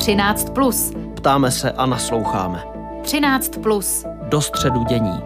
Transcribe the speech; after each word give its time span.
13. 0.00 0.50
Plus. 0.50 0.92
Ptáme 1.14 1.50
se 1.50 1.70
a 1.72 1.86
nasloucháme. 1.86 2.64
13. 3.02 3.48
Plus. 3.62 4.04
Do 4.28 4.40
středu 4.40 4.84
dění. 4.84 5.20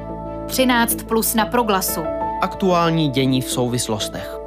13. 0.47 1.03
Plus 1.03 1.35
na 1.35 1.47
proglasu. 1.47 2.01
Aktuální 2.43 3.09
dění 3.11 3.41
v 3.43 3.51
souvislostech 3.51 4.39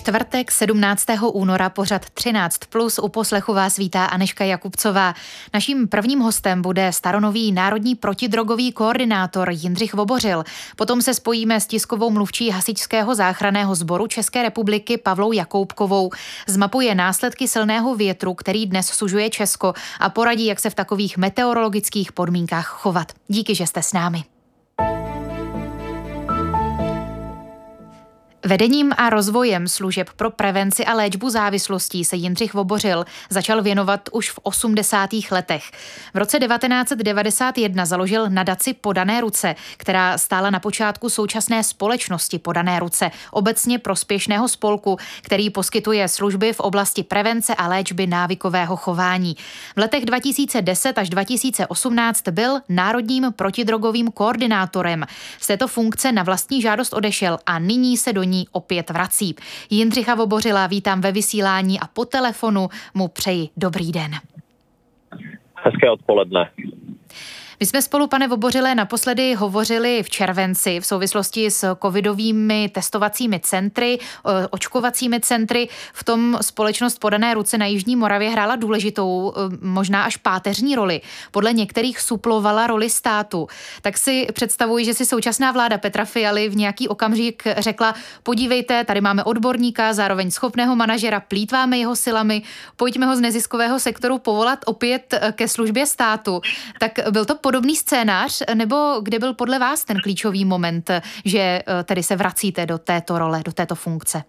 čtvrtek 0.00 0.50
17. 0.50 1.06
února 1.32 1.70
pořad 1.70 2.10
13 2.10 2.58
plus 2.58 2.98
u 2.98 3.08
poslechu 3.08 3.54
vás 3.54 3.76
vítá 3.76 4.04
Aneška 4.04 4.44
Jakubcová. 4.44 5.14
Naším 5.54 5.88
prvním 5.88 6.20
hostem 6.20 6.62
bude 6.62 6.92
staronový 6.92 7.52
národní 7.52 7.94
protidrogový 7.94 8.72
koordinátor 8.72 9.50
Jindřich 9.50 9.94
Vobořil. 9.94 10.44
Potom 10.76 11.02
se 11.02 11.14
spojíme 11.14 11.60
s 11.60 11.66
tiskovou 11.66 12.10
mluvčí 12.10 12.50
hasičského 12.50 13.14
záchraného 13.14 13.74
sboru 13.74 14.06
České 14.06 14.42
republiky 14.42 14.98
Pavlou 14.98 15.32
Jakoubkovou. 15.32 16.10
Zmapuje 16.46 16.94
následky 16.94 17.48
silného 17.48 17.94
větru, 17.94 18.34
který 18.34 18.66
dnes 18.66 18.86
sužuje 18.86 19.30
Česko 19.30 19.74
a 19.98 20.08
poradí, 20.08 20.46
jak 20.46 20.60
se 20.60 20.70
v 20.70 20.74
takových 20.74 21.16
meteorologických 21.16 22.12
podmínkách 22.12 22.66
chovat. 22.66 23.12
Díky, 23.28 23.54
že 23.54 23.66
jste 23.66 23.82
s 23.82 23.92
námi. 23.92 24.24
Vedením 28.50 28.92
a 28.96 29.10
rozvojem 29.10 29.68
služeb 29.68 30.10
pro 30.16 30.30
prevenci 30.30 30.84
a 30.84 30.94
léčbu 30.94 31.30
závislostí 31.30 32.04
se 32.04 32.16
Jindřich 32.16 32.54
Vobořil 32.54 33.04
začal 33.30 33.62
věnovat 33.62 34.08
už 34.12 34.30
v 34.30 34.38
80. 34.42 35.10
letech. 35.30 35.64
V 36.14 36.16
roce 36.16 36.38
1991 36.38 37.86
založil 37.86 38.30
nadaci 38.30 38.74
Podané 38.74 39.20
ruce, 39.20 39.54
která 39.76 40.18
stála 40.18 40.50
na 40.50 40.60
počátku 40.60 41.08
současné 41.08 41.64
společnosti 41.64 42.38
Podané 42.38 42.80
ruce, 42.80 43.10
obecně 43.30 43.78
prospěšného 43.78 44.48
spolku, 44.48 44.96
který 45.22 45.50
poskytuje 45.50 46.08
služby 46.08 46.52
v 46.52 46.60
oblasti 46.60 47.02
prevence 47.02 47.54
a 47.54 47.68
léčby 47.68 48.06
návykového 48.06 48.76
chování. 48.76 49.36
V 49.76 49.78
letech 49.78 50.04
2010 50.04 50.98
až 50.98 51.10
2018 51.10 52.28
byl 52.28 52.60
národním 52.68 53.32
protidrogovým 53.36 54.10
koordinátorem. 54.10 55.04
Z 55.40 55.46
této 55.46 55.68
funkce 55.68 56.12
na 56.12 56.22
vlastní 56.22 56.62
žádost 56.62 56.92
odešel 56.92 57.38
a 57.46 57.58
nyní 57.58 57.96
se 57.96 58.12
do 58.12 58.22
ní 58.22 58.39
opět 58.52 58.90
vrací. 58.90 59.36
Jindřicha 59.70 60.14
Vobořila 60.14 60.66
vítám 60.66 61.00
ve 61.00 61.12
vysílání 61.12 61.80
a 61.80 61.86
po 61.86 62.04
telefonu 62.04 62.68
mu 62.94 63.08
přeji 63.08 63.48
dobrý 63.56 63.92
den. 63.92 64.10
Hezké 65.54 65.90
odpoledne. 65.90 66.50
My 67.62 67.66
jsme 67.66 67.82
spolu, 67.82 68.06
pane 68.06 68.28
Vobořilé, 68.28 68.74
naposledy 68.74 69.34
hovořili 69.34 70.02
v 70.02 70.10
červenci 70.10 70.80
v 70.80 70.86
souvislosti 70.86 71.50
s 71.50 71.74
covidovými 71.82 72.68
testovacími 72.68 73.40
centry, 73.40 73.98
očkovacími 74.50 75.20
centry. 75.20 75.68
V 75.92 76.04
tom 76.04 76.38
společnost 76.40 76.98
podané 76.98 77.34
ruce 77.34 77.58
na 77.58 77.66
Jižní 77.66 77.96
Moravě 77.96 78.30
hrála 78.30 78.56
důležitou, 78.56 79.32
e, 79.36 79.66
možná 79.66 80.02
až 80.04 80.16
páteřní 80.16 80.74
roli. 80.74 81.00
Podle 81.30 81.52
některých 81.52 82.00
suplovala 82.00 82.66
roli 82.66 82.90
státu. 82.90 83.48
Tak 83.82 83.98
si 83.98 84.26
představuji, 84.32 84.84
že 84.84 84.94
si 84.94 85.06
současná 85.06 85.52
vláda 85.52 85.78
Petra 85.78 86.04
Fialy 86.04 86.48
v 86.48 86.56
nějaký 86.56 86.88
okamžik 86.88 87.42
řekla, 87.58 87.94
podívejte, 88.22 88.84
tady 88.84 89.00
máme 89.00 89.24
odborníka, 89.24 89.92
zároveň 89.92 90.30
schopného 90.30 90.76
manažera, 90.76 91.20
plítváme 91.20 91.78
jeho 91.78 91.96
silami, 91.96 92.42
pojďme 92.76 93.06
ho 93.06 93.16
z 93.16 93.20
neziskového 93.20 93.78
sektoru 93.78 94.18
povolat 94.18 94.58
opět 94.66 95.14
e, 95.14 95.32
ke 95.32 95.48
službě 95.48 95.86
státu. 95.86 96.40
Tak 96.78 96.92
byl 97.10 97.24
to 97.24 97.34
podobný 97.50 97.76
scénář, 97.76 98.42
nebo 98.54 98.76
kde 99.02 99.18
byl 99.18 99.34
podle 99.34 99.58
vás 99.58 99.84
ten 99.84 99.96
klíčový 100.02 100.44
moment, 100.44 100.90
že 101.24 101.38
eh, 101.38 101.84
tedy 101.84 102.02
se 102.02 102.16
vracíte 102.16 102.66
do 102.66 102.78
této 102.78 103.18
role, 103.18 103.40
do 103.44 103.52
této 103.52 103.74
funkce? 103.74 104.22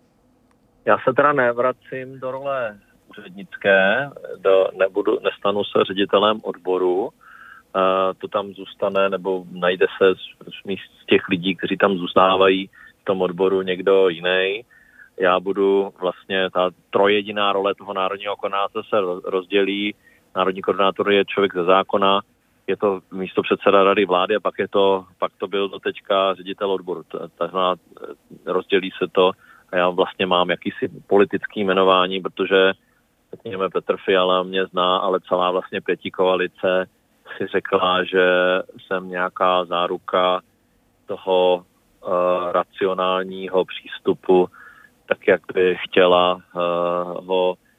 Já 0.86 0.98
se 0.98 1.14
teda 1.14 1.34
nevracím 1.34 2.20
do 2.20 2.32
role 2.32 2.80
úřednické, 3.10 4.10
do, 4.38 4.68
nebudu, 4.80 5.20
nestanu 5.24 5.64
se 5.64 5.84
ředitelem 5.88 6.40
odboru, 6.44 7.04
uh, 7.06 7.12
to 8.18 8.28
tam 8.28 8.54
zůstane, 8.54 9.10
nebo 9.10 9.44
najde 9.52 9.86
se 9.98 10.14
z, 10.16 10.24
z 11.02 11.06
těch 11.06 11.22
lidí, 11.30 11.56
kteří 11.56 11.78
tam 11.78 11.98
zůstávají 11.98 12.70
v 13.02 13.06
tom 13.06 13.22
odboru 13.22 13.62
někdo 13.62 14.10
jiný. 14.10 14.66
Já 15.20 15.40
budu 15.40 15.94
vlastně, 16.02 16.50
ta 16.50 16.70
trojediná 16.90 17.54
role 17.54 17.76
toho 17.76 17.94
národního 17.94 18.36
koordinátora 18.36 18.84
se 18.90 18.98
rozdělí. 19.30 19.96
Národní 20.36 20.62
koordinátor 20.62 21.12
je 21.12 21.26
člověk 21.26 21.54
ze 21.54 21.64
zákona, 21.64 22.22
je 22.68 22.78
to 22.78 23.00
místo 23.12 23.42
předseda 23.42 23.84
rady 23.84 24.06
vlády 24.06 24.36
a 24.36 24.40
pak 24.40 24.60
je 24.60 24.68
to, 24.68 25.06
pak 25.20 25.32
to 25.38 25.48
byl 25.48 25.70
do 25.70 25.80
teďka 25.80 26.34
ředitel 26.34 26.72
odboru. 26.72 27.04
Takže 27.38 27.58
rozdělí 28.46 28.92
se 28.98 29.08
to 29.12 29.32
a 29.72 29.78
já 29.78 29.90
vlastně 29.90 30.26
mám 30.26 30.50
jakýsi 30.50 30.90
politický 31.08 31.64
jmenování, 31.64 32.22
protože 32.22 32.74
řekněme 33.34 33.70
Petr 33.70 33.98
Fiala 34.06 34.44
mě 34.44 34.66
zná, 34.66 34.98
ale 34.98 35.20
celá 35.20 35.52
vlastně 35.52 35.82
pětí 35.82 36.12
koalice 36.12 36.86
si 37.38 37.48
řekla, 37.48 38.04
že 38.04 38.26
jsem 38.80 39.10
nějaká 39.10 39.66
záruka 39.66 40.42
toho 41.06 41.66
uh, 42.04 42.12
racionálního 42.52 43.66
přístupu, 43.66 44.50
tak 45.06 45.28
jak 45.28 45.42
by 45.54 45.78
chtěla 45.84 46.36
uh, 46.36 46.42
ho 47.26 47.56
Eh, 47.56 47.71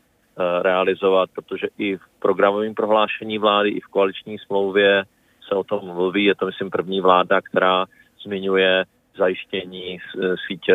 realizovat, 0.62 1.30
protože 1.34 1.66
i 1.78 1.96
v 1.96 2.00
programovém 2.18 2.74
prohlášení 2.74 3.38
vlády, 3.38 3.68
i 3.70 3.80
v 3.80 3.86
koaliční 3.86 4.38
smlouvě 4.38 5.04
se 5.48 5.54
o 5.54 5.64
tom 5.64 5.84
mluví. 5.84 6.24
Je 6.24 6.34
to, 6.34 6.46
myslím, 6.46 6.70
první 6.70 7.00
vláda, 7.00 7.40
která 7.40 7.86
zmiňuje 8.24 8.84
zajištění 9.18 9.98
eh, 9.98 10.34
sítě 10.46 10.74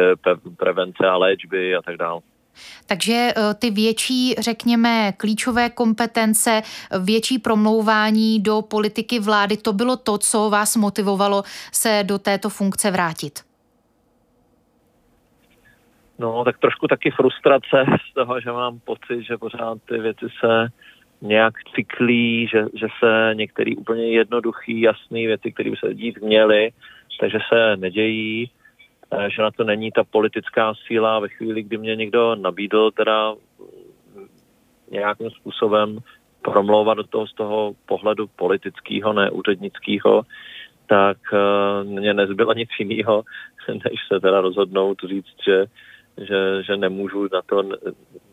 prevence 0.57 1.07
a 1.07 1.17
léčby 1.17 1.75
a 1.75 1.81
tak 1.81 1.97
dále. 1.97 2.21
Takže 2.87 3.13
eh, 3.13 3.53
ty 3.53 3.71
větší, 3.71 4.35
řekněme, 4.39 5.13
klíčové 5.17 5.69
kompetence, 5.69 6.61
větší 6.99 7.39
promlouvání 7.39 8.39
do 8.39 8.61
politiky 8.61 9.19
vlády, 9.19 9.57
to 9.57 9.73
bylo 9.73 9.97
to, 9.97 10.17
co 10.17 10.49
vás 10.49 10.75
motivovalo 10.75 11.43
se 11.71 12.03
do 12.03 12.19
této 12.19 12.49
funkce 12.49 12.91
vrátit? 12.91 13.39
No, 16.19 16.43
tak 16.43 16.57
trošku 16.57 16.87
taky 16.87 17.11
frustrace 17.11 17.85
z 18.11 18.13
toho, 18.13 18.41
že 18.41 18.51
mám 18.51 18.79
pocit, 18.79 19.23
že 19.23 19.37
pořád 19.37 19.77
ty 19.89 19.97
věci 19.97 20.25
se 20.39 20.67
nějak 21.21 21.53
cyklí, 21.75 22.47
že, 22.47 22.65
že 22.73 22.87
se 22.99 23.31
některé 23.33 23.71
úplně 23.77 24.07
jednoduché, 24.07 24.73
jasné 24.73 25.19
věci, 25.19 25.51
které 25.51 25.69
by 25.69 25.77
se 25.77 25.93
dít 25.93 26.21
měly, 26.21 26.71
takže 27.19 27.37
se 27.53 27.77
nedějí, 27.77 28.49
eh, 29.11 29.29
že 29.29 29.41
na 29.41 29.51
to 29.51 29.63
není 29.63 29.91
ta 29.91 30.03
politická 30.03 30.73
síla. 30.87 31.19
Ve 31.19 31.27
chvíli, 31.29 31.63
kdy 31.63 31.77
mě 31.77 31.95
někdo 31.95 32.35
nabídl 32.35 32.91
teda 32.91 33.35
nějakým 34.91 35.29
způsobem 35.29 35.99
promlouvat 36.41 36.97
do 36.97 37.03
toho 37.03 37.27
z 37.27 37.33
toho 37.33 37.73
pohledu 37.85 38.27
politického, 38.27 39.13
ne 39.13 39.31
úřednického, 39.31 40.23
tak 40.87 41.17
uh, 41.33 41.89
mě 41.89 42.13
nezbylo 42.13 42.53
nic 42.53 42.69
jiného, 42.79 43.23
než 43.67 43.99
se 44.07 44.19
teda 44.19 44.41
rozhodnout 44.41 44.97
říct, 45.09 45.35
že 45.45 45.65
že, 46.17 46.63
že 46.63 46.77
nemůžu 46.77 47.27
na 47.33 47.41
to 47.45 47.63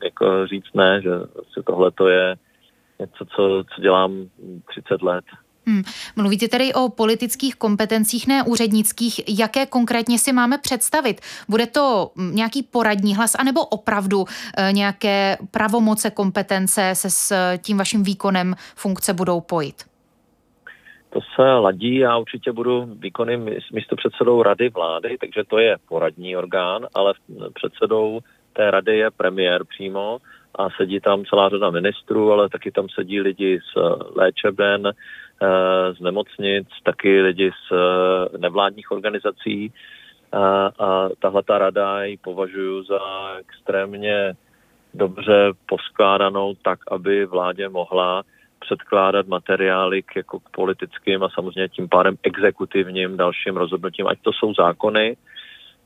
jako 0.05 0.47
říct 0.47 0.75
ne, 0.75 1.01
že 1.03 1.11
vlastně 1.11 1.63
tohle 1.67 1.91
to 1.91 2.09
je 2.09 2.37
něco, 3.01 3.25
co, 3.25 3.65
co 3.75 3.81
dělám 3.81 4.29
30 4.69 5.03
let. 5.03 5.25
Hmm. 5.67 5.83
Mluvíte 6.17 6.49
tedy 6.49 6.75
o 6.75 6.89
politických 6.89 7.57
kompetencích, 7.57 8.27
ne 8.27 8.43
úřednických. 8.43 9.39
Jaké 9.39 9.67
konkrétně 9.67 10.19
si 10.19 10.33
máme 10.33 10.59
představit? 10.59 11.21
Bude 11.49 11.67
to 11.67 12.11
nějaký 12.17 12.63
poradní 12.63 13.17
hlas, 13.17 13.35
anebo 13.35 13.67
opravdu 13.67 14.25
e, 14.57 14.73
nějaké 14.73 15.39
pravomoce, 15.51 16.11
kompetence 16.11 16.91
se 16.95 17.11
s 17.11 17.57
tím 17.59 17.79
vaším 17.79 18.03
výkonem 18.03 18.55
funkce 18.75 19.13
budou 19.13 19.41
pojit? 19.41 19.94
To 21.15 21.21
se 21.35 21.43
ladí, 21.43 21.97
já 21.97 22.17
určitě 22.17 22.53
budu 22.53 22.89
výkonným 22.99 23.51
místo 23.73 23.97
předsedou 23.97 24.43
rady 24.43 24.69
vlády, 24.69 25.17
takže 25.21 25.43
to 25.49 25.59
je 25.59 25.77
poradní 25.89 26.37
orgán, 26.37 26.87
ale 26.95 27.15
předsedou 27.55 28.21
té 28.53 28.71
rady 28.71 28.99
je 28.99 29.11
premiér 29.11 29.65
přímo 29.65 30.19
a 30.55 30.71
sedí 30.71 31.01
tam 31.01 31.25
celá 31.25 31.49
řada 31.49 31.71
ministrů, 31.71 32.33
ale 32.33 32.49
taky 32.49 32.71
tam 32.71 32.89
sedí 32.89 33.21
lidi 33.21 33.61
z 33.61 33.79
léčeben, 34.17 34.87
eh, 34.87 35.95
z 35.95 36.01
nemocnic, 36.01 36.69
taky 36.83 37.23
lidi 37.23 37.51
z 37.51 37.73
eh, 37.73 38.39
nevládních 38.39 38.91
organizací. 38.91 39.73
A, 40.33 40.71
a 40.79 41.09
tahle 41.19 41.43
ta 41.43 41.59
rada 41.59 42.05
ji 42.05 42.17
považuji 42.17 42.83
za 42.83 42.99
extrémně 43.41 44.35
dobře 44.95 45.53
poskládanou 45.67 46.55
tak, 46.63 46.79
aby 46.91 47.27
vládě 47.27 47.69
mohla 47.69 48.23
předkládat 48.67 49.27
materiály 49.27 50.03
k, 50.03 50.17
jako 50.17 50.41
k 50.41 50.49
politickým 50.49 51.23
a 51.23 51.29
samozřejmě 51.29 51.69
tím 51.69 51.89
pádem 51.89 52.17
exekutivním 52.23 53.17
dalším 53.17 53.57
rozhodnutím, 53.57 54.07
ať 54.07 54.19
to 54.23 54.33
jsou 54.33 54.55
zákony, 54.55 55.17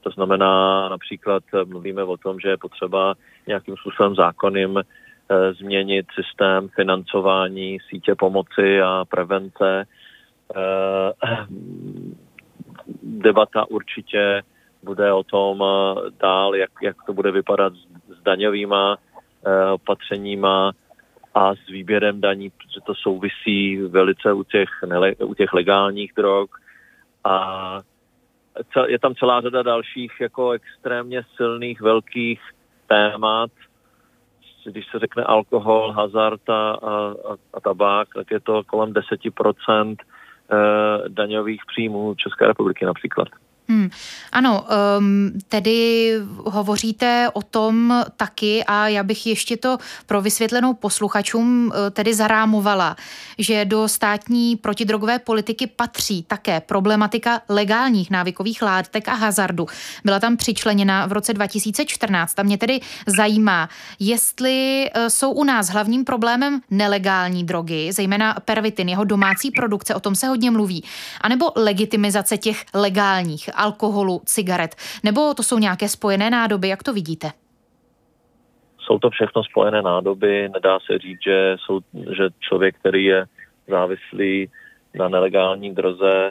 to 0.00 0.10
znamená 0.10 0.88
například 0.88 1.42
eh, 1.54 1.64
mluvíme 1.64 2.02
o 2.04 2.16
tom, 2.16 2.40
že 2.40 2.48
je 2.48 2.56
potřeba 2.56 3.14
nějakým 3.46 3.76
způsobem 3.76 4.14
zákonným 4.14 4.78
e, 4.78 4.84
změnit 5.52 6.06
systém 6.14 6.68
financování 6.68 7.78
sítě 7.88 8.14
pomoci 8.14 8.80
a 8.80 9.04
prevence. 9.08 9.84
E, 9.84 9.86
debata 13.02 13.70
určitě 13.70 14.42
bude 14.82 15.12
o 15.12 15.22
tom 15.22 15.64
dál, 16.20 16.54
jak, 16.54 16.70
jak 16.82 16.96
to 17.06 17.12
bude 17.12 17.30
vypadat 17.30 17.72
s, 17.74 18.22
e, 19.46 19.70
opatřeníma, 19.70 20.72
a 21.38 21.54
s 21.54 21.66
výběrem 21.68 22.20
daní, 22.20 22.50
protože 22.50 22.80
to 22.86 22.94
souvisí 22.94 23.76
velice 23.76 24.32
u 24.32 24.44
těch, 24.44 24.68
nele, 24.86 25.14
u 25.14 25.34
těch 25.34 25.52
legálních 25.52 26.12
drog 26.16 26.48
a 27.24 27.80
je 28.86 28.98
tam 28.98 29.14
celá 29.14 29.40
řada 29.40 29.62
dalších 29.62 30.12
jako 30.20 30.50
extrémně 30.50 31.22
silných, 31.36 31.80
velkých 31.80 32.40
témat. 32.86 33.50
Když 34.64 34.86
se 34.90 34.98
řekne 34.98 35.24
alkohol, 35.24 35.92
hazard 35.92 36.50
a, 36.50 36.70
a, 36.70 37.14
a 37.54 37.60
tabák, 37.60 38.08
tak 38.14 38.30
je 38.30 38.40
to 38.40 38.62
kolem 38.64 38.92
10% 38.92 39.96
eh, 39.96 41.08
daňových 41.08 41.62
příjmů 41.66 42.14
České 42.14 42.46
republiky 42.46 42.84
například. 42.84 43.28
Hmm. 43.70 43.90
Ano, 44.32 44.66
um, 44.98 45.32
tedy 45.48 46.12
hovoříte 46.44 47.28
o 47.32 47.42
tom 47.42 48.04
taky 48.16 48.64
a 48.64 48.88
já 48.88 49.02
bych 49.02 49.26
ještě 49.26 49.56
to 49.56 49.78
pro 50.06 50.22
vysvětlenou 50.22 50.74
posluchačům 50.74 51.66
uh, 51.66 51.90
tedy 51.90 52.14
zarámovala, 52.14 52.96
že 53.38 53.64
do 53.64 53.88
státní 53.88 54.56
protidrogové 54.56 55.18
politiky 55.18 55.66
patří 55.66 56.22
také 56.22 56.60
problematika 56.60 57.40
legálních 57.48 58.10
návykových 58.10 58.62
látek 58.62 59.08
a 59.08 59.14
hazardu. 59.14 59.66
Byla 60.04 60.20
tam 60.20 60.36
přičleněna 60.36 61.06
v 61.06 61.12
roce 61.12 61.34
2014 61.34 62.38
a 62.38 62.42
mě 62.42 62.58
tedy 62.58 62.80
zajímá, 63.06 63.68
jestli 64.00 64.86
uh, 64.96 65.06
jsou 65.08 65.32
u 65.32 65.44
nás 65.44 65.68
hlavním 65.68 66.04
problémem 66.04 66.60
nelegální 66.70 67.44
drogy, 67.44 67.92
zejména 67.92 68.36
pervitin, 68.44 68.88
jeho 68.88 69.04
domácí 69.04 69.50
produkce, 69.50 69.94
o 69.94 70.00
tom 70.00 70.14
se 70.14 70.26
hodně 70.26 70.50
mluví, 70.50 70.84
anebo 71.20 71.52
legitimizace 71.56 72.38
těch 72.38 72.64
legálních 72.74 73.50
alkoholu, 73.58 74.22
cigaret? 74.24 74.76
Nebo 75.04 75.34
to 75.34 75.42
jsou 75.42 75.58
nějaké 75.58 75.88
spojené 75.88 76.30
nádoby? 76.30 76.68
Jak 76.68 76.82
to 76.82 76.92
vidíte? 76.92 77.30
Jsou 78.78 78.98
to 78.98 79.10
všechno 79.10 79.44
spojené 79.44 79.82
nádoby. 79.82 80.48
Nedá 80.48 80.78
se 80.80 80.98
říct, 80.98 81.22
že, 81.24 81.56
jsou, 81.60 81.80
že 81.94 82.28
člověk, 82.40 82.78
který 82.78 83.04
je 83.04 83.26
závislý 83.68 84.50
na 84.94 85.08
nelegální 85.08 85.74
droze, 85.74 86.30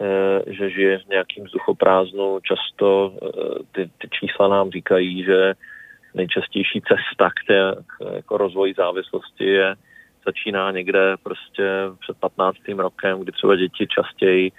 eh, 0.00 0.52
že 0.52 0.70
žije 0.70 0.98
v 0.98 1.08
nějakým 1.08 1.44
vzduchoprázdnu. 1.44 2.40
Často 2.42 3.12
eh, 3.12 3.28
ty, 3.72 3.90
ty 3.98 4.08
čísla 4.10 4.48
nám 4.48 4.70
říkají, 4.70 5.24
že 5.24 5.54
nejčastější 6.14 6.80
cesta 6.80 7.30
k, 7.30 7.46
té, 7.46 7.82
k 7.86 8.14
jako 8.14 8.36
rozvoji 8.36 8.74
závislosti 8.76 9.44
je 9.44 9.74
začíná 10.26 10.70
někde 10.70 11.16
prostě 11.22 11.64
před 12.00 12.16
15. 12.16 12.56
rokem, 12.76 13.20
kdy 13.20 13.32
třeba 13.32 13.56
děti 13.56 13.86
častěji 13.86 14.52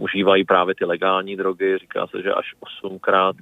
užívají 0.00 0.44
právě 0.44 0.74
ty 0.74 0.84
legální 0.84 1.36
drogy. 1.36 1.78
Říká 1.78 2.06
se, 2.06 2.22
že 2.22 2.32
až 2.32 2.54
osmkrát 2.60 3.36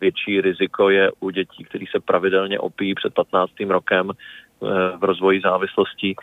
větší 0.00 0.40
riziko 0.40 0.90
je 0.90 1.10
u 1.20 1.30
dětí, 1.30 1.64
kteří 1.64 1.86
se 1.86 2.00
pravidelně 2.00 2.58
opíjí 2.58 2.94
před 2.94 3.14
15. 3.14 3.52
rokem 3.68 4.10
eh, 4.10 4.66
v 4.96 5.04
rozvoji 5.04 5.40
závislostí. 5.40 6.14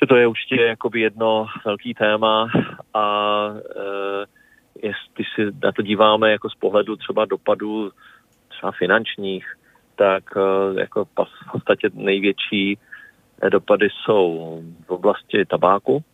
Že 0.00 0.06
to 0.06 0.16
je 0.16 0.26
určitě 0.26 0.56
jakoby 0.56 1.00
jedno 1.00 1.46
velký 1.64 1.94
téma 1.94 2.48
a 2.94 3.04
e, 3.52 4.26
jestli 4.86 5.24
si 5.34 5.56
na 5.62 5.72
to 5.72 5.82
díváme 5.82 6.30
jako 6.30 6.50
z 6.50 6.54
pohledu 6.54 6.96
třeba 6.96 7.24
dopadů 7.24 7.90
třeba 8.48 8.72
finančních, 8.72 9.46
tak 9.96 10.24
e, 10.36 10.80
jako 10.80 11.04
v 11.04 11.52
podstatě 11.52 11.90
největší 11.94 12.78
dopady 13.48 13.88
jsou 13.90 14.62
v 14.86 14.90
oblasti 14.90 15.44
tabáku, 15.44 16.04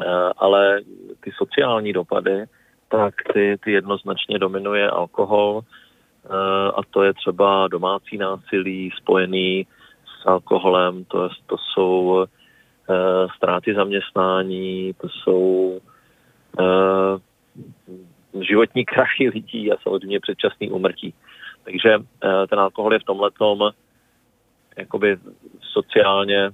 Eh, 0.00 0.32
ale 0.36 0.80
ty 1.20 1.30
sociální 1.36 1.92
dopady, 1.92 2.44
tak 2.88 3.14
ty, 3.32 3.56
ty 3.64 3.72
jednoznačně 3.72 4.38
dominuje 4.38 4.90
alkohol 4.90 5.60
eh, 5.60 6.28
a 6.76 6.80
to 6.90 7.02
je 7.02 7.14
třeba 7.14 7.68
domácí 7.68 8.18
násilí 8.18 8.90
spojený 8.96 9.66
s 10.22 10.26
alkoholem, 10.26 11.04
to, 11.04 11.24
je, 11.24 11.28
to 11.46 11.56
jsou 11.58 12.26
eh, 12.26 13.26
ztráty 13.36 13.74
zaměstnání, 13.74 14.94
to 15.00 15.08
jsou 15.08 15.80
životní 18.40 18.84
krachy 18.84 19.28
lidí 19.28 19.72
a 19.72 19.76
samozřejmě 19.82 20.20
předčasný 20.20 20.70
úmrtí. 20.70 21.14
Takže 21.64 21.98
ten 22.48 22.60
alkohol 22.60 22.92
je 22.92 22.98
v 22.98 23.04
tomhle 23.04 23.30
jakoby 24.76 25.16
sociálně, 25.72 26.50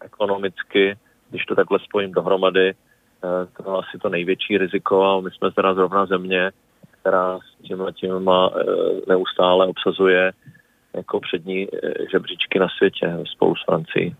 ekonomicky, 0.00 0.96
když 1.30 1.44
to 1.44 1.54
takhle 1.54 1.78
spojím 1.78 2.12
dohromady, 2.12 2.74
Eh, 2.74 2.87
to 3.20 3.26
je 3.26 3.78
asi 3.78 3.98
to 3.98 4.08
největší 4.08 4.58
riziko 4.58 5.02
a 5.04 5.20
my 5.20 5.30
jsme 5.30 5.50
teda 5.52 5.74
zrovna 5.74 6.06
země, 6.06 6.50
která 7.00 7.38
s 7.38 7.62
tím 7.62 7.78
tím 7.92 8.30
eh, 8.30 8.64
neustále 9.08 9.66
obsazuje 9.66 10.32
jako 10.94 11.20
přední 11.20 11.68
eh, 11.74 11.94
žebříčky 12.10 12.58
na 12.58 12.66
světě 12.78 13.18
spolu 13.24 13.56
s 13.56 13.64
Francií. 13.64 14.16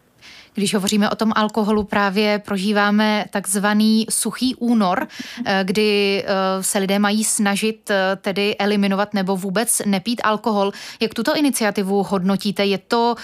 Když 0.59 0.75
hovoříme 0.75 1.11
o 1.11 1.15
tom 1.15 1.33
alkoholu, 1.37 1.85
právě 1.85 2.39
prožíváme 2.39 3.25
takzvaný 3.31 4.07
suchý 4.11 4.55
únor, 4.55 5.07
eh, 5.45 5.61
kdy 5.65 6.25
eh, 6.27 6.63
se 6.63 6.79
lidé 6.79 6.99
mají 6.99 7.25
snažit 7.25 7.91
eh, 7.91 8.17
tedy 8.17 8.57
eliminovat 8.57 9.15
nebo 9.15 9.37
vůbec 9.37 9.83
nepít 9.87 10.21
alkohol. 10.25 10.73
Jak 11.01 11.15
tuto 11.15 11.37
iniciativu 11.37 12.03
hodnotíte? 12.03 12.65
Je 12.65 12.79
to 12.79 13.15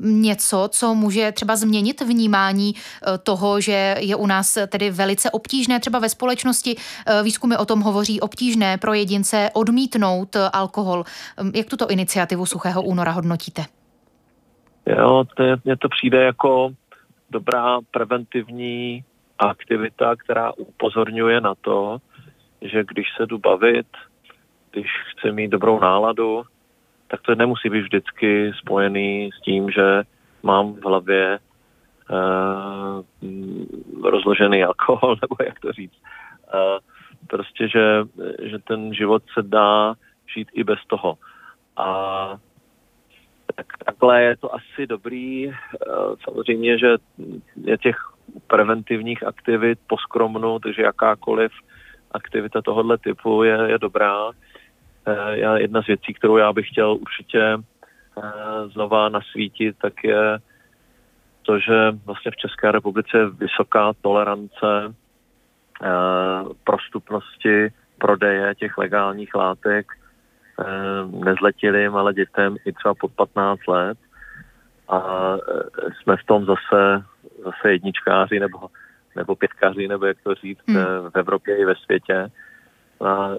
něco, 0.00 0.68
co 0.72 0.94
může 0.94 1.32
třeba 1.32 1.56
změnit 1.56 2.00
vnímání 2.00 2.74
toho, 3.22 3.60
že 3.60 3.96
je 3.98 4.16
u 4.16 4.26
nás 4.26 4.58
tedy 4.68 4.90
velice 4.90 5.30
obtížné, 5.30 5.80
třeba 5.80 5.98
ve 5.98 6.08
společnosti 6.08 6.76
výzkumy 7.22 7.56
o 7.56 7.64
tom 7.64 7.80
hovoří, 7.80 8.20
obtížné 8.20 8.78
pro 8.78 8.94
jedince 8.94 9.50
odmítnout 9.52 10.36
alkohol. 10.52 11.04
Jak 11.54 11.66
tuto 11.66 11.90
iniciativu 11.90 12.46
Suchého 12.46 12.82
února 12.82 13.12
hodnotíte? 13.12 13.81
Jo, 14.86 15.24
to 15.36 15.42
je, 15.42 15.56
mně 15.64 15.76
to 15.76 15.88
přijde 15.88 16.24
jako 16.24 16.70
dobrá 17.30 17.78
preventivní 17.90 19.04
aktivita, 19.38 20.16
která 20.16 20.52
upozorňuje 20.56 21.40
na 21.40 21.54
to, 21.54 21.98
že 22.62 22.84
když 22.84 23.06
se 23.16 23.26
jdu 23.26 23.38
bavit, 23.38 23.86
když 24.70 24.86
chci 25.10 25.32
mít 25.32 25.50
dobrou 25.50 25.80
náladu, 25.80 26.42
tak 27.08 27.20
to 27.20 27.34
nemusí 27.34 27.70
být 27.70 27.80
vždycky 27.80 28.52
spojený 28.58 29.30
s 29.38 29.40
tím, 29.40 29.70
že 29.70 30.02
mám 30.42 30.74
v 30.74 30.84
hlavě 30.84 31.38
uh, 32.10 33.02
rozložený 34.10 34.64
alkohol, 34.64 35.16
nebo 35.22 35.36
jak 35.46 35.60
to 35.60 35.72
říct. 35.72 36.02
Uh, 36.54 36.78
prostě, 37.26 37.68
že, 37.68 38.04
že 38.42 38.58
ten 38.58 38.94
život 38.94 39.22
se 39.34 39.42
dá 39.42 39.94
žít 40.34 40.48
i 40.52 40.64
bez 40.64 40.78
toho. 40.86 41.18
A 41.76 41.86
tak 43.52 43.66
takhle 43.84 44.22
je 44.22 44.36
to 44.36 44.54
asi 44.54 44.86
dobrý. 44.86 45.50
Eh, 45.50 45.54
samozřejmě, 46.24 46.78
že 46.78 46.96
je 47.64 47.78
těch 47.78 47.96
preventivních 48.46 49.26
aktivit 49.26 49.78
poskromnu, 49.86 50.58
takže 50.58 50.82
jakákoliv 50.82 51.52
aktivita 52.12 52.62
tohohle 52.62 52.98
typu 52.98 53.42
je, 53.42 53.58
je 53.66 53.78
dobrá. 53.78 54.30
Eh, 55.06 55.38
já, 55.38 55.58
jedna 55.58 55.82
z 55.82 55.86
věcí, 55.86 56.14
kterou 56.14 56.36
já 56.36 56.52
bych 56.52 56.68
chtěl 56.68 56.92
určitě 56.92 57.42
eh, 57.42 58.68
znova 58.68 59.08
nasvítit, 59.08 59.76
tak 59.82 60.04
je 60.04 60.38
to, 61.42 61.58
že 61.58 61.92
vlastně 62.04 62.30
v 62.30 62.36
České 62.36 62.72
republice 62.72 63.18
je 63.18 63.30
vysoká 63.30 63.92
tolerance 64.00 64.94
prostupnosti 66.64 67.72
prodeje 67.98 68.54
těch 68.54 68.78
legálních 68.78 69.34
látek 69.34 69.86
nezletilým, 71.24 71.96
ale 71.96 72.14
dětem 72.14 72.56
i 72.64 72.72
třeba 72.72 72.94
pod 72.94 73.12
15 73.12 73.66
let. 73.68 73.98
A 74.88 75.32
eh, 75.34 75.90
jsme 76.02 76.16
v 76.16 76.24
tom 76.24 76.44
zase, 76.44 77.04
zase 77.44 77.72
jedničkáři 77.72 78.40
nebo, 78.40 78.58
nebo 79.16 79.36
pětkáři, 79.36 79.88
nebo 79.88 80.06
jak 80.06 80.16
to 80.22 80.34
říct, 80.34 80.60
hmm. 80.68 80.76
Eh, 80.78 81.10
v 81.10 81.16
Evropě 81.16 81.56
i 81.56 81.64
ve 81.64 81.74
světě. 81.74 82.28
A 83.04 83.30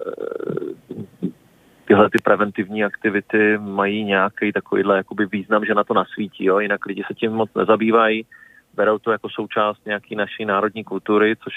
tyhle 1.84 2.10
ty 2.10 2.18
preventivní 2.24 2.84
aktivity 2.84 3.58
mají 3.58 4.04
nějaký 4.04 4.52
takovýhle 4.52 4.96
jakoby 4.96 5.26
význam, 5.26 5.64
že 5.64 5.74
na 5.74 5.84
to 5.84 5.94
nasvítí, 5.94 6.44
jo? 6.44 6.58
jinak 6.58 6.86
lidi 6.86 7.02
se 7.06 7.14
tím 7.14 7.32
moc 7.32 7.50
nezabývají, 7.54 8.26
berou 8.74 8.98
to 8.98 9.12
jako 9.12 9.28
součást 9.28 9.86
nějaký 9.86 10.16
naší 10.16 10.44
národní 10.44 10.84
kultury, 10.84 11.36
což 11.36 11.54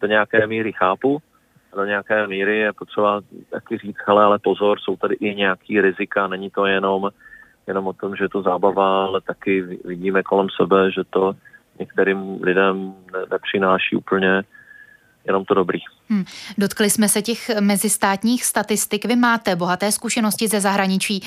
do 0.00 0.06
nějaké 0.06 0.46
míry 0.46 0.72
chápu, 0.72 1.18
do 1.76 1.84
nějaké 1.84 2.26
míry 2.26 2.58
je 2.58 2.72
potřeba 2.72 3.20
taky 3.50 3.78
říct, 3.78 3.96
hele, 4.06 4.24
ale 4.24 4.38
pozor, 4.38 4.80
jsou 4.80 4.96
tady 4.96 5.14
i 5.14 5.34
nějaký 5.34 5.80
rizika, 5.80 6.26
není 6.26 6.50
to 6.50 6.66
jenom, 6.66 7.10
jenom 7.66 7.86
o 7.86 7.92
tom, 7.92 8.16
že 8.16 8.24
je 8.24 8.28
to 8.28 8.42
zábava, 8.42 9.06
ale 9.06 9.20
taky 9.20 9.62
vidíme 9.84 10.22
kolem 10.22 10.46
sebe, 10.60 10.92
že 10.92 11.02
to 11.10 11.32
některým 11.78 12.42
lidem 12.42 12.94
nepřináší 13.30 13.96
úplně 13.96 14.42
jenom 15.28 15.44
to 15.44 15.54
dobrý. 15.54 15.78
Hmm. 16.08 16.24
Dotkli 16.58 16.90
jsme 16.90 17.08
se 17.08 17.22
těch 17.22 17.50
mezistátních 17.60 18.44
statistik. 18.44 19.04
Vy 19.04 19.16
máte 19.16 19.56
bohaté 19.56 19.92
zkušenosti 19.92 20.48
ze 20.48 20.60
zahraničí. 20.60 21.20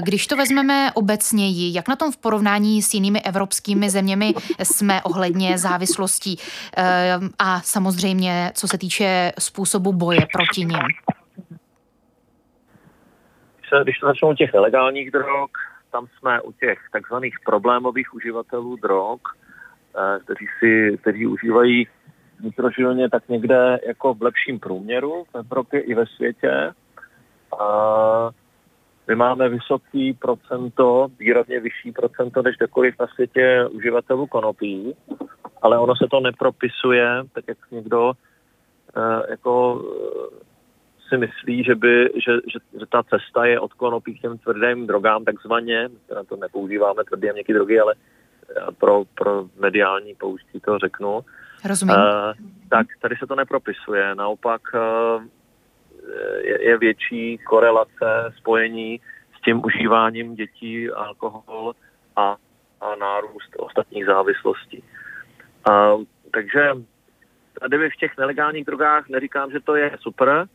Když 0.00 0.26
to 0.26 0.36
vezmeme 0.36 0.92
obecněji, 0.94 1.74
jak 1.74 1.88
na 1.88 1.96
tom 1.96 2.12
v 2.12 2.16
porovnání 2.16 2.82
s 2.82 2.94
jinými 2.94 3.20
evropskými 3.22 3.90
zeměmi 3.90 4.34
jsme 4.62 5.02
ohledně 5.02 5.58
závislostí 5.58 6.38
eh, 6.76 7.14
a 7.38 7.60
samozřejmě, 7.60 8.52
co 8.54 8.68
se 8.68 8.78
týče 8.78 9.32
způsobu 9.38 9.92
boje 9.92 10.20
proti 10.32 10.60
nim? 10.60 10.78
Když 13.82 13.98
to 13.98 14.06
začnou 14.06 14.34
těch 14.34 14.52
nelegálních 14.54 15.10
drog, 15.10 15.50
tam 15.92 16.06
jsme 16.18 16.40
u 16.40 16.52
těch 16.52 16.78
takzvaných 16.92 17.36
problémových 17.44 18.14
uživatelů 18.14 18.76
drog, 18.76 19.20
eh, 19.24 20.18
kteří, 20.24 20.46
si, 20.58 20.98
kteří 21.00 21.26
užívají 21.26 21.88
nitrožilně 22.40 23.10
tak 23.10 23.28
někde 23.28 23.78
jako 23.86 24.14
v 24.14 24.22
lepším 24.22 24.60
průměru 24.60 25.24
v 25.24 25.34
Evropě 25.34 25.80
i 25.80 25.94
ve 25.94 26.06
světě. 26.06 26.72
A 27.60 28.30
my 29.08 29.14
máme 29.14 29.48
vysoký 29.48 30.12
procento, 30.12 31.08
výrazně 31.18 31.60
vyšší 31.60 31.92
procento 31.92 32.42
než 32.42 32.56
kdekoliv 32.56 32.94
na 33.00 33.06
světě 33.06 33.66
uživatelů 33.70 34.26
konopí, 34.26 34.96
ale 35.62 35.78
ono 35.78 35.96
se 35.96 36.06
to 36.10 36.20
nepropisuje, 36.20 37.08
tak 37.32 37.44
jak 37.48 37.58
někdo 37.70 38.12
eh, 38.96 39.30
jako 39.30 39.82
eh, 39.84 40.46
si 41.08 41.16
myslí, 41.16 41.64
že, 41.64 41.74
by, 41.74 42.10
že, 42.14 42.32
že, 42.32 42.58
že 42.80 42.86
ta 42.86 43.02
cesta 43.02 43.44
je 43.44 43.60
od 43.60 43.72
konopí 43.72 44.18
k 44.18 44.20
těm 44.20 44.38
tvrdým 44.38 44.86
drogám 44.86 45.24
takzvaně, 45.24 45.88
teda 46.08 46.24
to 46.24 46.36
nepoužíváme 46.36 47.04
tvrdé 47.04 47.30
a 47.30 47.32
měkké 47.32 47.54
drogy, 47.54 47.80
ale 47.80 47.94
eh, 47.94 48.72
pro, 48.78 49.04
pro 49.14 49.44
mediální 49.58 50.14
použití 50.14 50.60
to 50.60 50.78
řeknu, 50.78 51.20
Rozumím. 51.66 51.96
Uh, 51.96 52.46
tak 52.70 52.86
tady 53.00 53.16
se 53.16 53.26
to 53.26 53.34
nepropisuje. 53.34 54.14
Naopak 54.14 54.60
uh, 54.74 55.24
je, 56.60 56.78
větší 56.78 57.38
korelace, 57.38 58.32
spojení 58.36 59.00
s 59.38 59.40
tím 59.40 59.64
užíváním 59.64 60.34
dětí, 60.34 60.90
alkohol 60.90 61.74
a, 62.16 62.36
a 62.80 62.94
nárůst 63.00 63.50
ostatních 63.58 64.06
závislostí. 64.06 64.82
Uh, 65.68 66.04
takže 66.32 66.70
tady 67.60 67.90
v 67.90 67.96
těch 67.96 68.18
nelegálních 68.18 68.64
drogách 68.64 69.08
neříkám, 69.08 69.50
že 69.50 69.60
to 69.60 69.74
je 69.76 69.96
super, 70.00 70.46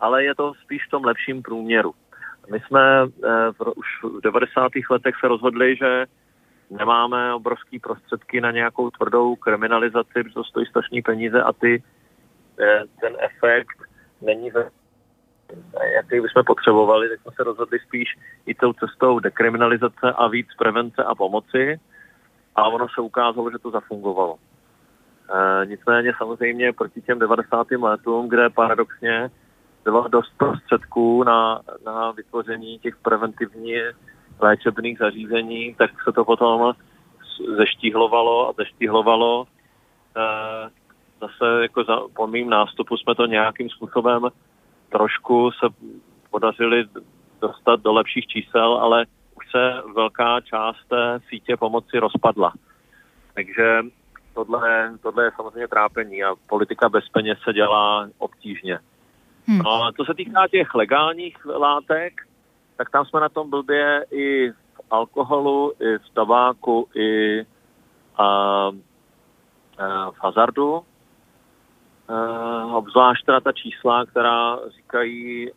ale 0.00 0.24
je 0.24 0.34
to 0.34 0.52
spíš 0.62 0.86
v 0.86 0.90
tom 0.90 1.04
lepším 1.04 1.42
průměru. 1.42 1.94
My 2.50 2.60
jsme 2.60 3.04
uh, 3.04 3.10
v, 3.58 3.72
už 3.76 3.86
v 4.02 4.20
90. 4.20 4.72
letech 4.90 5.14
se 5.20 5.28
rozhodli, 5.28 5.76
že 5.76 6.06
nemáme 6.72 7.34
obrovské 7.34 7.78
prostředky 7.82 8.40
na 8.40 8.50
nějakou 8.50 8.90
tvrdou 8.90 9.36
kriminalizaci, 9.36 10.12
protože 10.12 10.34
to 10.34 10.44
stojí 10.44 10.66
strašný 10.66 11.02
peníze 11.02 11.42
a 11.42 11.52
ty, 11.52 11.82
eh, 12.60 12.82
ten 13.00 13.16
efekt 13.20 13.78
není 14.20 14.50
ve 14.50 14.70
jaký 15.94 16.20
bychom 16.20 16.44
potřebovali, 16.44 17.08
tak 17.08 17.20
jsme 17.20 17.32
se 17.36 17.44
rozhodli 17.44 17.78
spíš 17.78 18.08
i 18.46 18.54
tou 18.54 18.72
cestou 18.72 19.18
dekriminalizace 19.18 20.12
a 20.16 20.28
víc 20.28 20.46
prevence 20.58 21.04
a 21.04 21.14
pomoci 21.14 21.80
a 22.56 22.68
ono 22.68 22.86
se 22.88 23.00
ukázalo, 23.00 23.50
že 23.50 23.58
to 23.58 23.70
zafungovalo. 23.70 24.36
E, 24.36 25.66
nicméně 25.66 26.12
samozřejmě 26.18 26.72
proti 26.72 27.02
těm 27.02 27.18
90. 27.18 27.70
letům, 27.70 28.28
kde 28.28 28.50
paradoxně 28.50 29.30
bylo 29.84 30.08
dost 30.08 30.32
prostředků 30.36 31.24
na, 31.24 31.60
na 31.84 32.10
vytvoření 32.10 32.78
těch 32.78 32.96
preventivních 32.96 33.82
léčebných 34.42 34.98
zařízení, 34.98 35.74
tak 35.74 35.90
se 36.04 36.12
to 36.12 36.24
potom 36.24 36.72
zeštíhlovalo 37.56 38.48
a 38.48 38.52
zeštíhlovalo. 38.52 39.46
Eh, 40.16 40.70
zase 41.20 41.62
jako 41.62 41.84
za, 41.84 42.00
po 42.16 42.26
mým 42.26 42.50
nástupu 42.50 42.96
jsme 42.96 43.14
to 43.14 43.26
nějakým 43.26 43.70
způsobem 43.70 44.22
trošku 44.92 45.50
se 45.50 45.66
podařili 46.30 46.84
dostat 47.40 47.80
do 47.80 47.92
lepších 47.92 48.26
čísel, 48.26 48.74
ale 48.74 49.06
už 49.36 49.50
se 49.50 49.82
velká 49.94 50.40
část 50.40 50.76
té 50.88 51.20
sítě 51.28 51.56
pomoci 51.56 51.98
rozpadla. 51.98 52.52
Takže 53.34 53.82
tohle, 54.34 54.94
tohle 55.02 55.24
je 55.24 55.30
samozřejmě 55.36 55.68
trápení 55.68 56.24
a 56.24 56.34
politika 56.48 56.88
bez 56.88 57.08
peněz 57.08 57.38
se 57.44 57.52
dělá 57.52 58.08
obtížně. 58.18 58.78
Hmm. 59.46 59.58
No 59.58 59.84
a 59.84 59.92
co 59.92 60.04
se 60.04 60.14
týká 60.14 60.48
těch 60.48 60.74
legálních 60.74 61.46
látek, 61.46 62.12
tak 62.76 62.90
tam 62.90 63.04
jsme 63.04 63.20
na 63.20 63.28
tom 63.28 63.50
blbě 63.50 64.06
i 64.10 64.50
v 64.50 64.80
alkoholu, 64.90 65.72
i 65.80 65.98
v 65.98 66.14
tabáku, 66.14 66.88
i 66.94 67.40
a, 68.18 68.24
a 68.24 70.10
v 70.10 70.16
hazardu. 70.18 70.82
E, 72.08 72.64
obzvlášť 72.64 73.26
teda 73.26 73.40
ta 73.40 73.52
čísla, 73.52 74.06
která 74.06 74.58
říkají 74.68 75.50
e, 75.50 75.52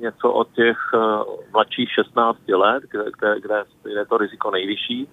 něco 0.00 0.32
o 0.32 0.44
těch 0.44 0.78
e, 0.94 0.98
mladších 1.52 1.90
16 1.92 2.38
let, 2.48 2.82
kde, 2.90 3.04
kde, 3.18 3.40
kde 3.40 3.64
je 4.00 4.06
to 4.06 4.18
riziko 4.18 4.50
nejvyšší, 4.50 5.08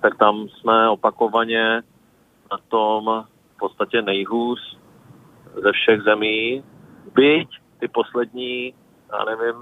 tak 0.00 0.18
tam 0.18 0.48
jsme 0.48 0.88
opakovaně 0.88 1.82
na 2.52 2.58
tom 2.68 3.24
v 3.54 3.58
podstatě 3.58 4.02
nejhůř 4.02 4.78
ze 5.62 5.72
všech 5.72 6.02
zemí. 6.02 6.64
Byť 7.14 7.48
ty 7.78 7.88
poslední, 7.88 8.74
já 9.12 9.24
nevím, 9.24 9.54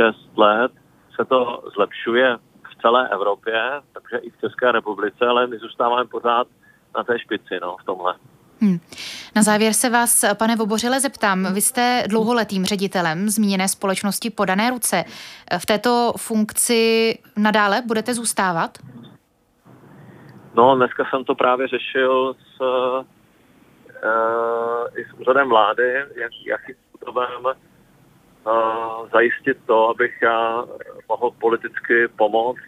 6 0.00 0.38
let 0.38 0.72
se 1.16 1.24
to 1.24 1.62
zlepšuje 1.74 2.36
v 2.70 2.82
celé 2.82 3.08
Evropě, 3.08 3.62
takže 3.92 4.16
i 4.16 4.30
v 4.30 4.40
České 4.40 4.72
republice, 4.72 5.26
ale 5.26 5.46
my 5.46 5.58
zůstáváme 5.58 6.04
pořád 6.04 6.46
na 6.96 7.04
té 7.04 7.18
špici 7.18 7.58
no, 7.62 7.76
v 7.82 7.84
tomhle. 7.84 8.14
Hmm. 8.60 8.78
Na 9.36 9.42
závěr 9.42 9.72
se 9.72 9.90
vás, 9.90 10.24
pane 10.38 10.56
Vobořile, 10.56 11.00
zeptám. 11.00 11.54
Vy 11.54 11.60
jste 11.60 12.04
dlouholetým 12.06 12.64
ředitelem 12.64 13.28
zmíněné 13.28 13.68
společnosti 13.68 14.30
Podané 14.30 14.70
ruce. 14.70 15.04
V 15.58 15.66
této 15.66 16.12
funkci 16.16 17.14
nadále 17.36 17.82
budete 17.86 18.14
zůstávat? 18.14 18.78
No, 20.54 20.76
dneska 20.76 21.04
jsem 21.10 21.24
to 21.24 21.34
právě 21.34 21.68
řešil 21.68 22.34
s, 22.34 22.60
uh, 22.60 23.04
i 24.96 25.04
s 25.04 25.20
úřadem 25.20 25.48
vlády, 25.48 25.92
jak, 25.94 26.32
jakým 26.46 26.74
způsobem 26.88 27.42
zajistit 29.12 29.58
to, 29.66 29.88
abych 29.88 30.22
já 30.22 30.64
mohl 31.08 31.30
politicky 31.30 32.08
pomoct. 32.08 32.60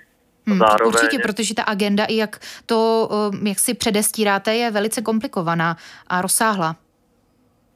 Hmm, 0.47 0.59
zároveň... 0.59 0.95
Určitě, 0.95 1.19
protože 1.19 1.55
ta 1.55 1.63
agenda, 1.63 2.05
i 2.05 2.17
jak 2.17 2.39
to, 2.67 3.09
um, 3.33 3.47
jak 3.47 3.59
si 3.59 3.75
předestíráte, 3.75 4.55
je 4.55 4.71
velice 4.71 5.03
komplikovaná 5.03 5.77
a 6.07 6.23
rozsáhla. 6.23 6.77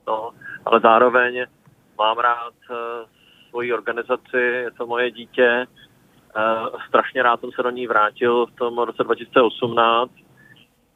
No, 0.07 0.31
ale 0.65 0.81
zároveň 0.81 1.45
mám 1.99 2.19
rád 2.19 2.55
uh, 2.71 2.77
svoji 3.51 3.73
organizaci, 3.73 4.37
je 4.37 4.71
to 4.71 4.87
moje 4.87 5.11
dítě. 5.11 5.67
Uh, 6.37 6.81
strašně 6.89 7.23
rád 7.23 7.41
jsem 7.41 7.51
se 7.53 7.63
do 7.63 7.71
ní 7.71 7.87
vrátil 7.87 8.47
v 8.47 8.53
tom 8.53 8.79
roce 8.79 9.05
2018 9.05 10.11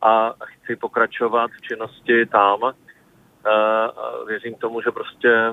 a 0.03 0.35
chci 0.45 0.77
pokračovat 0.77 1.51
v 1.51 1.61
činnosti 1.61 2.27
tam. 2.27 2.63
Uh, 2.63 2.71
věřím 4.29 4.55
tomu, 4.55 4.81
že 4.81 4.91
prostě 4.91 5.53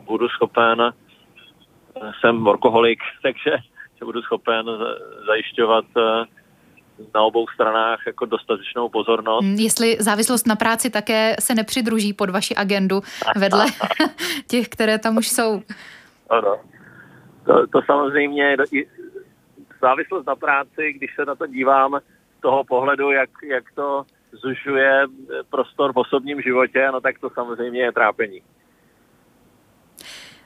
budu 0.00 0.28
schopen, 0.28 0.92
jsem 2.20 2.44
workoholik, 2.44 2.98
takže 3.22 3.56
že 3.98 4.04
budu 4.04 4.22
schopen 4.22 4.66
zajišťovat 5.26 5.84
eh, 5.96 6.24
na 7.14 7.22
obou 7.22 7.46
stranách 7.54 7.98
jako 8.06 8.26
dostatečnou 8.26 8.88
pozornost. 8.88 9.44
Hmm, 9.44 9.54
jestli 9.54 9.96
závislost 10.00 10.46
na 10.46 10.56
práci 10.56 10.90
také 10.90 11.36
se 11.40 11.54
nepřidruží 11.54 12.12
pod 12.12 12.30
vaši 12.30 12.54
agendu 12.54 13.00
vedle 13.36 13.66
těch, 14.50 14.68
které 14.68 14.98
tam 14.98 15.16
už 15.16 15.28
jsou. 15.28 15.62
Ano. 16.30 16.56
To, 17.46 17.66
to 17.66 17.82
samozřejmě, 17.86 18.56
závislost 19.80 20.26
na 20.26 20.36
práci, 20.36 20.92
když 20.92 21.14
se 21.14 21.24
na 21.24 21.34
to 21.34 21.46
dívám 21.46 22.00
z 22.38 22.40
toho 22.40 22.64
pohledu, 22.64 23.10
jak, 23.10 23.30
jak 23.50 23.64
to 23.74 24.04
zužuje 24.32 25.06
prostor 25.50 25.92
v 25.92 25.98
osobním 25.98 26.42
životě, 26.42 26.88
no 26.92 27.00
tak 27.00 27.18
to 27.18 27.30
samozřejmě 27.30 27.80
je 27.80 27.92
trápení. 27.92 28.42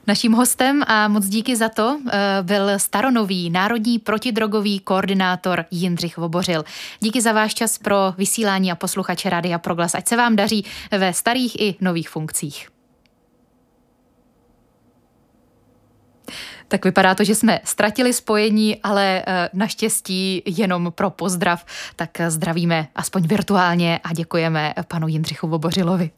Naším 0.07 0.33
hostem 0.33 0.83
a 0.87 1.09
moc 1.09 1.27
díky 1.27 1.57
za 1.57 1.69
to 1.69 1.99
eh, 2.07 2.39
byl 2.43 2.79
staronový 2.79 3.51
národní 3.51 3.99
protidrogový 3.99 4.81
koordinátor 4.81 5.65
Jindřich 5.71 6.17
Vobořil. 6.17 6.65
Díky 7.01 7.21
za 7.21 7.33
váš 7.33 7.55
čas 7.55 7.79
pro 7.79 8.15
vysílání 8.19 8.73
a 8.73 8.77
posluchače 8.77 9.31
Rádia 9.31 9.59
Proglas. 9.59 9.95
Ať 9.95 10.09
se 10.09 10.17
vám 10.17 10.37
daří 10.37 10.65
ve 10.91 11.13
starých 11.13 11.61
i 11.61 11.75
nových 11.81 12.09
funkcích. 12.09 12.69
Tak 16.69 16.85
vypadá 16.85 17.15
to, 17.15 17.25
že 17.25 17.35
jsme 17.35 17.61
ztratili 17.65 18.13
spojení, 18.13 18.77
ale 18.83 19.23
eh, 19.27 19.49
naštěstí 19.53 20.43
jenom 20.47 20.93
pro 20.95 21.11
pozdrav. 21.11 21.67
Tak 21.97 22.11
zdravíme 22.29 22.89
aspoň 22.95 23.27
virtuálně 23.27 24.01
a 24.05 24.13
děkujeme 24.13 24.75
panu 24.89 25.09
Jindřichu 25.09 25.49
Vobořilovi. 25.49 26.11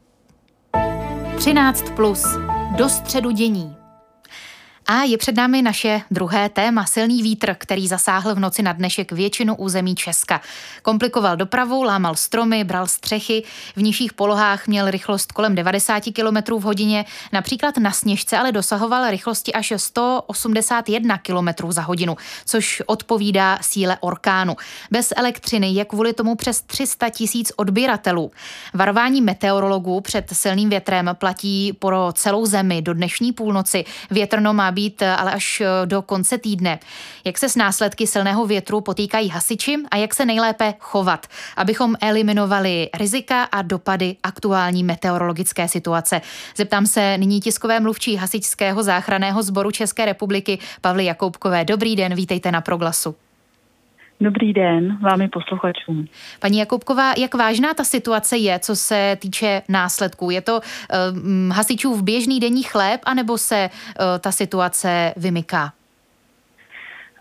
13 1.39 1.91
plus 1.97 2.27
do 2.77 2.89
středu 2.89 3.31
dění. 3.31 3.77
A 4.87 5.03
je 5.03 5.19
před 5.19 5.37
námi 5.37 5.63
naše 5.63 6.01
druhé 6.11 6.49
téma, 6.49 6.87
silný 6.87 7.23
vítr, 7.23 7.55
který 7.59 7.89
zasáhl 7.89 8.35
v 8.35 8.39
noci 8.39 8.63
na 8.63 8.73
dnešek 8.73 9.13
většinu 9.13 9.57
území 9.57 9.95
Česka. 9.95 10.41
Komplikoval 10.83 11.37
dopravu, 11.37 11.83
lámal 11.83 12.15
stromy, 12.15 12.65
bral 12.65 12.87
střechy, 12.87 13.43
v 13.77 13.83
nižších 13.83 14.13
polohách 14.13 14.67
měl 14.67 14.91
rychlost 14.91 15.33
kolem 15.33 15.55
90 15.55 16.03
km 16.05 16.55
v 16.55 16.63
hodině, 16.63 17.05
například 17.33 17.77
na 17.77 17.93
Sněžce 17.93 18.39
ale 18.39 18.53
dosahoval 18.53 19.11
rychlosti 19.11 19.53
až 19.53 19.73
181 19.77 21.19
km 21.19 21.73
za 21.73 21.83
hodinu, 21.83 22.17
což 22.45 22.83
odpovídá 22.87 23.59
síle 23.61 23.99
orkánu. 24.01 24.57
Bez 24.91 25.13
elektřiny 25.17 25.71
je 25.71 25.85
kvůli 25.85 26.13
tomu 26.13 26.35
přes 26.35 26.63
300 26.63 27.11
tisíc 27.11 27.53
odběratelů. 27.57 28.31
Varování 28.75 29.21
meteorologů 29.21 30.01
před 30.01 30.27
silným 30.33 30.71
větrem 30.71 31.11
platí 31.15 31.73
pro 31.73 32.13
celou 32.13 32.47
zemi 32.47 32.83
do 32.83 32.95
dnešní 32.95 33.33
půlnoci. 33.33 33.85
Větrno 34.11 34.55
má 34.55 34.74
být 34.75 35.03
ale 35.03 35.33
až 35.33 35.63
do 35.85 36.03
konce 36.03 36.39
týdne. 36.39 36.79
Jak 37.25 37.39
se 37.39 37.49
s 37.49 37.57
následky 37.57 38.07
silného 38.07 38.47
větru 38.47 38.81
potýkají 38.81 39.29
hasiči 39.29 39.77
a 39.91 39.97
jak 39.97 40.15
se 40.15 40.27
nejlépe 40.27 40.75
chovat, 40.79 41.27
abychom 41.57 41.95
eliminovali 42.01 42.91
rizika 42.95 43.43
a 43.43 43.63
dopady 43.63 44.17
aktuální 44.23 44.85
meteorologické 44.85 45.69
situace. 45.69 46.21
Zeptám 46.57 46.87
se 46.87 47.19
nyní 47.19 47.41
tiskové 47.41 47.81
mluvčí 47.81 48.17
hasičského 48.17 48.83
záchraného 48.83 49.43
sboru 49.43 49.71
České 49.71 50.05
republiky 50.05 50.59
Pavly 50.81 51.05
Jakoubkové. 51.05 51.65
Dobrý 51.65 51.97
den, 51.97 52.15
vítejte 52.15 52.53
na 52.53 52.61
Proglasu. 52.61 53.24
Dobrý 54.21 54.53
den 54.53 54.99
vámi 55.03 55.29
posluchačům. 55.29 56.07
Paní 56.41 56.59
Jakubková, 56.59 57.13
jak 57.19 57.35
vážná 57.35 57.75
ta 57.75 57.85
situace 57.85 58.37
je, 58.37 58.59
co 58.59 58.77
se 58.77 59.17
týče 59.21 59.63
následků? 59.69 60.31
Je 60.31 60.41
to 60.41 60.61
um, 60.61 61.51
hasičů 61.51 61.95
v 61.95 62.03
běžný 62.03 62.41
denní 62.41 62.63
chléb, 62.63 63.01
anebo 63.05 63.39
se 63.39 63.69
uh, 63.71 64.05
ta 64.21 64.33
situace 64.33 65.15
vymyká? 65.17 65.73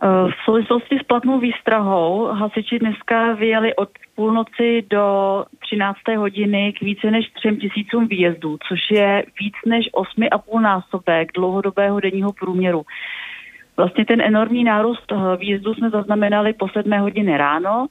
Eh, 0.04 0.32
v 0.32 0.46
souvislosti 0.46 1.00
s 1.00 1.04
platnou 1.04 1.40
výstrahou 1.40 2.26
hasiči 2.26 2.80
dneska 2.80 3.34
vyjeli 3.34 3.76
od 3.76 3.90
půlnoci 4.16 4.86
do 4.90 5.46
13. 5.60 5.98
hodiny 6.18 6.74
k 6.74 6.82
více 6.82 7.12
než 7.12 7.30
3 7.30 7.58
tisícům 7.62 8.08
výjezdů, 8.08 8.58
což 8.68 8.80
je 8.92 9.26
víc 9.40 9.54
než 9.66 9.90
8,5 9.94 10.62
násobek 10.62 11.32
dlouhodobého 11.36 12.00
denního 12.00 12.34
průměru. 12.34 12.86
Vlastně 13.78 14.06
ten 14.06 14.22
enormní 14.22 14.64
nárůst 14.64 15.12
eh, 15.12 15.38
výjezdů 15.38 15.74
jsme 15.74 15.90
zaznamenali 15.90 16.54
po 16.54 16.68
7 16.68 16.92
hodiny 17.00 17.38
ráno, 17.38 17.88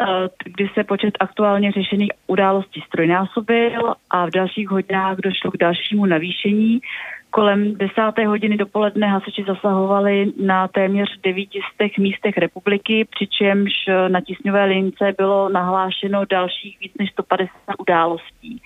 eh, 0.00 0.04
kdy 0.44 0.70
se 0.74 0.84
počet 0.84 1.14
aktuálně 1.20 1.72
řešených 1.72 2.10
událostí 2.26 2.80
strojnásobil 2.86 3.94
a 4.10 4.26
v 4.26 4.30
dalších 4.30 4.68
hodinách 4.68 5.16
došlo 5.16 5.50
k 5.50 5.56
dalšímu 5.56 6.06
navýšení. 6.06 6.80
Kolem 7.30 7.74
desáté 7.74 8.26
hodiny 8.26 8.56
dopoledne 8.56 9.06
hasiči 9.06 9.44
zasahovali 9.46 10.32
na 10.40 10.68
téměř 10.68 11.08
900 11.22 11.98
místech 11.98 12.38
republiky, 12.38 13.06
přičemž 13.10 13.72
na 14.08 14.20
tisňové 14.20 14.64
lince 14.64 15.14
bylo 15.18 15.48
nahlášeno 15.48 16.24
dalších 16.24 16.80
víc 16.80 16.92
než 16.98 17.10
150 17.10 17.50
událostí. 17.78 18.62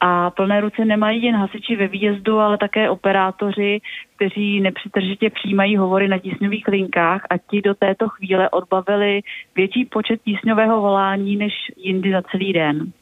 A 0.00 0.30
plné 0.30 0.60
ruce 0.60 0.84
nemají 0.84 1.22
jen 1.22 1.36
hasiči 1.36 1.76
ve 1.76 1.88
výjezdu, 1.88 2.38
ale 2.38 2.58
také 2.58 2.90
operátoři, 2.90 3.80
kteří 4.16 4.60
nepřetržitě 4.60 5.30
přijímají 5.30 5.76
hovory 5.76 6.08
na 6.08 6.18
tísňových 6.18 6.68
linkách 6.68 7.26
a 7.30 7.38
ti 7.38 7.62
do 7.62 7.74
této 7.74 8.08
chvíle 8.08 8.50
odbavili 8.50 9.20
větší 9.56 9.84
počet 9.84 10.20
tísňového 10.24 10.80
volání 10.80 11.36
než 11.36 11.52
jindy 11.76 12.12
za 12.12 12.22
celý 12.22 12.52
den. 12.52 12.92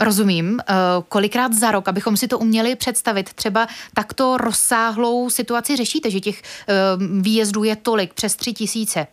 Rozumím. 0.00 0.60
Eh, 0.60 0.74
kolikrát 1.08 1.52
za 1.52 1.70
rok, 1.70 1.88
abychom 1.88 2.16
si 2.16 2.28
to 2.28 2.38
uměli 2.38 2.76
představit, 2.76 3.34
třeba 3.34 3.66
takto 3.94 4.36
rozsáhlou 4.36 5.30
situaci 5.30 5.76
řešíte, 5.76 6.10
že 6.10 6.20
těch 6.20 6.42
eh, 6.42 6.74
výjezdů 7.20 7.64
je 7.64 7.76
tolik, 7.76 8.14
přes 8.14 8.36
tři 8.36 8.52
tisíce? 8.52 9.06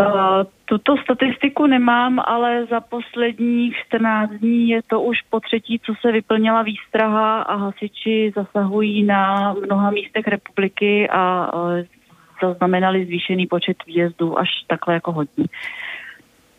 Uh, 0.00 0.42
tuto 0.70 0.96
statistiku 0.96 1.66
nemám, 1.66 2.22
ale 2.26 2.66
za 2.66 2.80
posledních 2.80 3.76
14 3.86 4.30
dní 4.30 4.68
je 4.68 4.82
to 4.82 5.00
už 5.00 5.22
po 5.30 5.40
třetí, 5.40 5.80
co 5.82 5.94
se 6.00 6.12
vyplnila 6.12 6.62
výstraha 6.62 7.42
a 7.42 7.54
hasiči 7.54 8.32
zasahují 8.34 9.02
na 9.02 9.52
mnoha 9.52 9.90
místech 9.90 10.28
republiky 10.28 11.08
a 11.10 11.54
uh, 11.54 11.82
zaznamenali 12.42 13.06
zvýšený 13.06 13.46
počet 13.46 13.76
výjezdů 13.86 14.38
až 14.38 14.48
takhle 14.66 14.94
jako 14.94 15.12
hodně. 15.12 15.44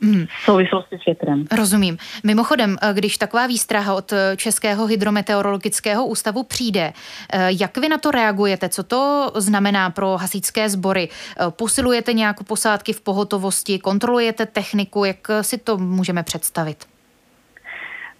Hmm. 0.02 0.26
v 0.26 0.46
souvislosti 0.46 0.98
s 1.02 1.06
větrem. 1.06 1.46
Rozumím. 1.52 1.98
Mimochodem, 2.24 2.78
eh, 2.82 2.94
když 2.94 3.18
taková 3.18 3.48
výstraha 3.48 3.94
od 3.94 4.14
eh, 4.14 4.38
Českého 4.38 4.86
hydrometeorologického 4.86 6.06
ústavu 6.06 6.44
přijde, 6.44 6.94
eh, 7.34 7.48
jak 7.50 7.78
vy 7.78 7.90
na 7.90 7.98
to 7.98 8.12
reagujete? 8.12 8.70
Co 8.70 8.84
to 8.84 9.32
znamená 9.36 9.90
pro 9.90 10.18
hasičské 10.18 10.70
sbory? 10.70 11.10
Posilujete 11.50 12.14
nějakou 12.14 12.44
posádky 12.44 12.94
v 12.94 13.02
pohotovosti? 13.02 13.80
Kontrolujete 13.80 14.46
techniku? 14.46 15.06
Jak 15.06 15.28
si 15.42 15.58
to 15.58 15.78
můžeme 15.78 16.24
představit? 16.24 16.91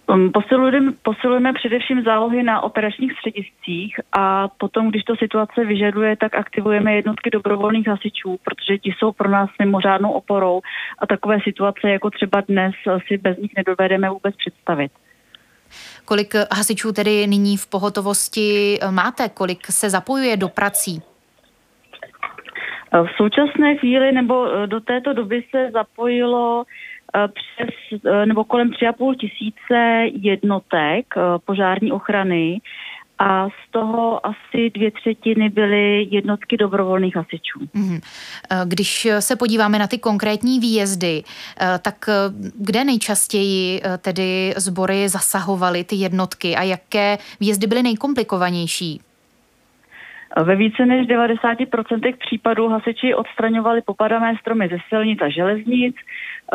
Um, 0.06 0.32
posilujeme, 0.32 0.92
posilujeme 1.02 1.52
především 1.52 2.02
zálohy 2.02 2.42
na 2.42 2.60
operačních 2.60 3.12
střediscích 3.12 4.00
a 4.12 4.48
potom, 4.48 4.90
když 4.90 5.04
to 5.04 5.16
situace 5.16 5.64
vyžaduje, 5.64 6.16
tak 6.16 6.34
aktivujeme 6.34 6.94
jednotky 6.94 7.30
dobrovolných 7.30 7.88
hasičů, 7.88 8.38
protože 8.44 8.78
ti 8.78 8.94
jsou 8.98 9.12
pro 9.12 9.30
nás 9.30 9.50
mimořádnou 9.58 10.10
oporou 10.10 10.60
a 10.98 11.06
takové 11.06 11.38
situace, 11.44 11.90
jako 11.90 12.10
třeba 12.10 12.40
dnes, 12.40 12.74
si 13.08 13.18
bez 13.18 13.38
nich 13.38 13.50
nedovedeme 13.56 14.10
vůbec 14.10 14.36
představit. 14.36 14.92
Kolik 16.04 16.34
hasičů 16.52 16.92
tedy 16.92 17.26
nyní 17.26 17.56
v 17.56 17.66
pohotovosti 17.66 18.78
máte? 18.90 19.28
Kolik 19.28 19.66
se 19.66 19.90
zapojuje 19.90 20.36
do 20.36 20.48
prací? 20.48 21.02
V 22.92 23.08
současné 23.16 23.76
chvíli 23.76 24.12
nebo 24.12 24.46
do 24.66 24.80
této 24.80 25.12
doby 25.12 25.44
se 25.50 25.70
zapojilo 25.72 26.64
Eh, 26.64 26.91
přes 27.12 28.00
eh, 28.06 28.26
nebo 28.26 28.44
kolem 28.44 28.70
3,5 28.70 29.16
tisíce 29.16 30.06
jednotek 30.28 31.06
eh, 31.16 31.20
požární 31.44 31.92
ochrany 31.92 32.60
a 33.18 33.48
z 33.48 33.70
toho 33.70 34.26
asi 34.26 34.70
dvě 34.70 34.90
třetiny 34.90 35.48
byly 35.48 36.06
jednotky 36.10 36.56
dobrovolných 36.56 37.16
hasičů. 37.16 37.60
Mhm. 37.74 38.00
Když 38.64 39.08
se 39.20 39.36
podíváme 39.36 39.78
na 39.78 39.86
ty 39.86 39.98
konkrétní 39.98 40.60
výjezdy, 40.60 41.22
tak 41.82 42.08
kde 42.58 42.84
nejčastěji 42.84 43.82
tedy 43.98 44.54
sbory 44.56 45.08
zasahovaly 45.08 45.84
ty 45.84 45.96
jednotky 45.96 46.56
a 46.56 46.62
jaké 46.62 47.18
výjezdy 47.40 47.66
byly 47.66 47.82
nejkomplikovanější? 47.82 49.00
Ve 50.36 50.56
více 50.56 50.86
než 50.86 51.06
90% 51.06 52.16
případů 52.16 52.68
hasiči 52.68 53.14
odstraňovali 53.14 53.82
popadané 53.82 54.36
stromy 54.40 54.68
ze 54.68 54.76
silnic 54.88 55.18
a 55.22 55.28
železnic. 55.28 55.96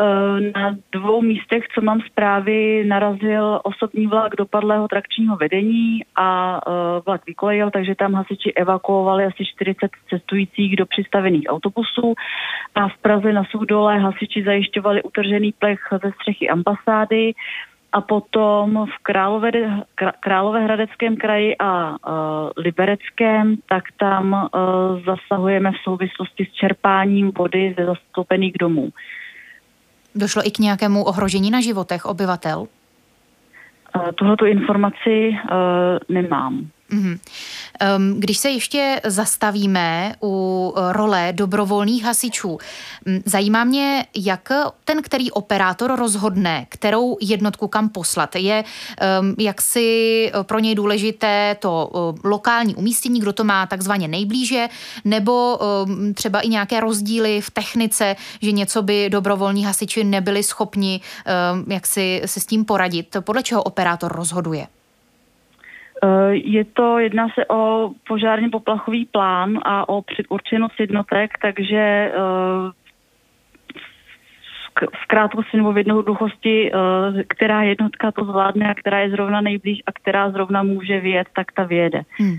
Eh, 0.00 0.40
na 0.54 0.76
dvou 0.92 1.22
místech, 1.22 1.64
co 1.74 1.80
mám 1.80 2.00
zprávy, 2.00 2.84
narazil 2.86 3.60
osobní 3.64 4.06
vlak 4.06 4.36
dopadlého 4.36 4.88
trakčního 4.88 5.36
vedení 5.36 6.04
a 6.16 6.60
eh, 6.66 6.70
vlak 7.06 7.26
vykolejil, 7.26 7.70
takže 7.70 7.94
tam 7.94 8.14
hasiči 8.14 8.52
evakuovali 8.52 9.24
asi 9.24 9.44
40 9.44 9.90
cestujících 10.10 10.76
do 10.76 10.86
přistavených 10.86 11.44
autobusů 11.48 12.14
a 12.74 12.88
v 12.88 12.98
Praze 13.02 13.32
na 13.32 13.44
Soudole 13.50 13.98
hasiči 13.98 14.42
zajišťovali 14.42 15.02
utržený 15.02 15.52
plech 15.52 15.80
ze 16.02 16.12
střechy 16.12 16.48
ambasády 16.48 17.34
a 17.92 18.00
potom 18.00 18.86
v 18.86 19.02
Králové, 19.02 19.50
Královéhradeckém 20.20 21.16
kraji 21.16 21.56
a 21.58 21.90
uh, 21.90 21.96
Libereckém, 22.56 23.56
tak 23.68 23.84
tam 23.96 24.32
uh, 24.32 25.00
zasahujeme 25.04 25.72
v 25.72 25.82
souvislosti 25.84 26.44
s 26.44 26.52
čerpáním 26.52 27.32
vody 27.38 27.74
ze 27.78 27.86
zastoupených 27.86 28.52
domů. 28.60 28.88
Došlo 30.18 30.42
i 30.46 30.50
k 30.50 30.58
nějakému 30.58 31.04
ohrožení 31.04 31.50
na 31.50 31.60
životech 31.60 32.04
obyvatel? 32.04 32.66
Uh, 33.96 34.12
Tuhle 34.14 34.36
informaci 34.50 35.28
uh, 35.28 35.36
nemám. 36.08 36.66
Mm-hmm. 36.92 37.18
Když 38.18 38.38
se 38.38 38.50
ještě 38.50 39.00
zastavíme 39.04 40.14
u 40.22 40.74
eh, 40.76 40.92
role 40.92 41.32
dobrovolných 41.32 42.04
hasičů, 42.04 42.58
zajímá 43.24 43.64
mě, 43.64 44.06
jak 44.16 44.48
ten, 44.84 45.02
který 45.02 45.30
operátor 45.30 45.96
rozhodne, 45.96 46.66
kterou 46.68 47.16
jednotku 47.20 47.68
kam 47.68 47.88
poslat. 47.88 48.36
Je 48.36 48.64
jak 49.38 49.62
si 49.62 50.30
eh, 50.34 50.44
pro 50.44 50.58
něj 50.58 50.74
důležité 50.74 51.56
to 51.60 51.90
eh, 51.94 52.28
lokální 52.28 52.74
umístění, 52.74 53.20
kdo 53.20 53.32
to 53.32 53.44
má 53.44 53.66
takzvaně 53.66 54.08
nejblíže, 54.08 54.68
nebo 55.04 55.58
třeba 56.14 56.40
i 56.40 56.48
nějaké 56.48 56.80
rozdíly 56.80 57.40
v 57.40 57.50
technice, 57.50 58.16
že 58.42 58.52
něco 58.52 58.82
by 58.82 59.10
dobrovolní 59.10 59.64
hasiči 59.64 60.04
nebyli 60.04 60.42
schopni 60.42 61.00
jak 61.68 61.86
si 61.86 62.22
se 62.26 62.40
s 62.40 62.46
tím 62.46 62.64
poradit. 62.64 63.16
Podle 63.20 63.42
čeho 63.42 63.62
operátor 63.62 64.12
rozhoduje? 64.12 64.66
Eh, 66.04 66.34
je 66.34 66.64
to, 66.64 66.98
jedná 66.98 67.28
se 67.28 67.46
o 67.46 67.90
požárně 68.08 68.48
poplachový 68.48 69.06
plán 69.06 69.58
a 69.62 69.88
o 69.88 70.02
předurčenost 70.02 70.80
jednotek, 70.80 71.30
takže 71.42 71.76
eh, 71.78 72.12
v 74.94 75.06
krátkosti 75.06 75.56
nebo 75.56 75.72
v 75.72 75.78
jednoduchosti, 75.78 76.72
eh, 76.72 77.24
která 77.28 77.62
jednotka 77.62 78.12
to 78.12 78.24
zvládne 78.24 78.70
a 78.70 78.74
která 78.74 79.00
je 79.00 79.10
zrovna 79.10 79.40
nejblíž 79.40 79.82
a 79.86 79.92
která 79.92 80.30
zrovna 80.30 80.62
může 80.62 81.00
vyjet, 81.00 81.28
tak 81.34 81.52
ta 81.52 81.64
vyjede. 81.64 82.02
Hmm. 82.18 82.38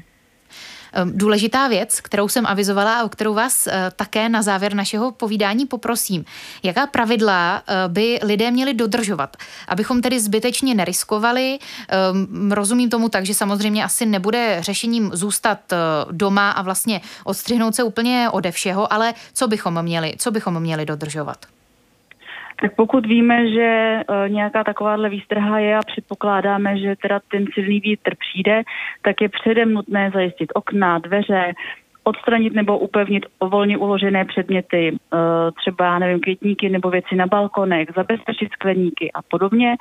Ehm, 0.94 1.12
důležitá 1.16 1.68
věc, 1.68 2.02
kterou 2.02 2.28
jsem 2.28 2.46
avizovala 2.46 3.00
a 3.00 3.04
o 3.04 3.10
kterou 3.10 3.34
vás 3.34 3.68
eh, 3.68 3.92
také 3.96 4.30
na 4.30 4.42
závěr 4.42 4.74
našeho 4.74 5.12
povídání 5.12 5.66
poprosím. 5.66 6.26
Jaká 6.64 6.88
pravidla 6.88 7.64
eh, 7.68 7.74
by 7.88 8.20
lidé 8.24 8.52
měli 8.52 8.74
dodržovat, 8.74 9.38
abychom 9.68 10.02
tedy 10.02 10.20
zbytečně 10.20 10.76
neriskovali? 10.76 11.60
Ehm, 11.88 12.52
rozumím 12.52 12.90
tomu 12.90 13.10
tak, 13.10 13.26
že 13.26 13.34
samozřejmě 13.34 13.84
asi 13.84 14.06
nebude 14.06 14.58
řešením 14.60 15.12
zůstat 15.14 15.74
eh, 15.74 15.78
doma 16.12 16.52
a 16.52 16.62
vlastně 16.62 17.02
odstřihnout 17.24 17.76
se 17.76 17.84
úplně 17.84 18.30
ode 18.32 18.52
všeho, 18.52 18.94
ale 18.94 19.14
co 19.34 19.48
bychom 19.48 19.82
měli, 19.82 20.14
co 20.18 20.32
bychom 20.32 20.60
měli 20.60 20.86
dodržovat? 20.86 21.59
Tak 22.62 22.76
pokud 22.76 23.06
víme, 23.06 23.50
že 23.50 24.00
nějaká 24.28 24.64
takováhle 24.64 25.10
výstraha 25.10 25.60
je 25.60 25.78
a 25.78 25.82
předpokládáme, 25.88 26.78
že 26.78 26.96
teda 27.02 27.20
ten 27.32 27.46
silný 27.54 27.80
vítr 27.80 28.16
přijde, 28.16 28.64
tak 29.02 29.22
je 29.22 29.30
předem 29.30 29.74
nutné 29.74 30.12
zajistit 30.14 30.52
okna, 30.54 31.00
dveře, 31.00 31.54
odstranit 32.04 32.54
nebo 32.54 32.80
upevnit 32.80 33.26
volně 33.42 33.78
uložené 33.78 34.26
předměty, 34.26 34.98
třeba, 35.56 36.00
nevím, 36.00 36.20
květníky 36.20 36.70
nebo 36.70 36.90
věci 36.90 37.16
na 37.16 37.28
balkonech, 37.28 37.88
zabezpečit 37.96 38.52
skleníky 38.52 39.12
a 39.12 39.22
podobně. 39.22 39.76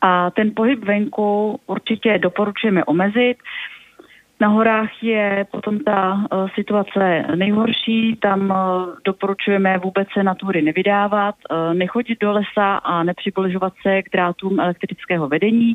A 0.00 0.30
ten 0.30 0.52
pohyb 0.56 0.84
venku 0.84 1.60
určitě 1.66 2.18
doporučujeme 2.18 2.84
omezit. 2.84 3.36
Na 4.40 4.48
horách 4.48 5.02
je 5.02 5.46
potom 5.50 5.78
ta 5.78 6.12
uh, 6.14 6.48
situace 6.54 7.24
nejhorší, 7.34 8.16
tam 8.16 8.50
uh, 8.50 8.56
doporučujeme 9.04 9.78
vůbec 9.78 10.08
se 10.12 10.22
na 10.22 10.34
tury 10.34 10.62
nevydávat, 10.62 11.34
uh, 11.50 11.74
nechodit 11.74 12.20
do 12.20 12.32
lesa 12.32 12.76
a 12.76 13.02
nepřibližovat 13.02 13.72
se 13.82 14.02
k 14.02 14.10
drátům 14.12 14.60
elektrického 14.60 15.28
vedení. 15.28 15.74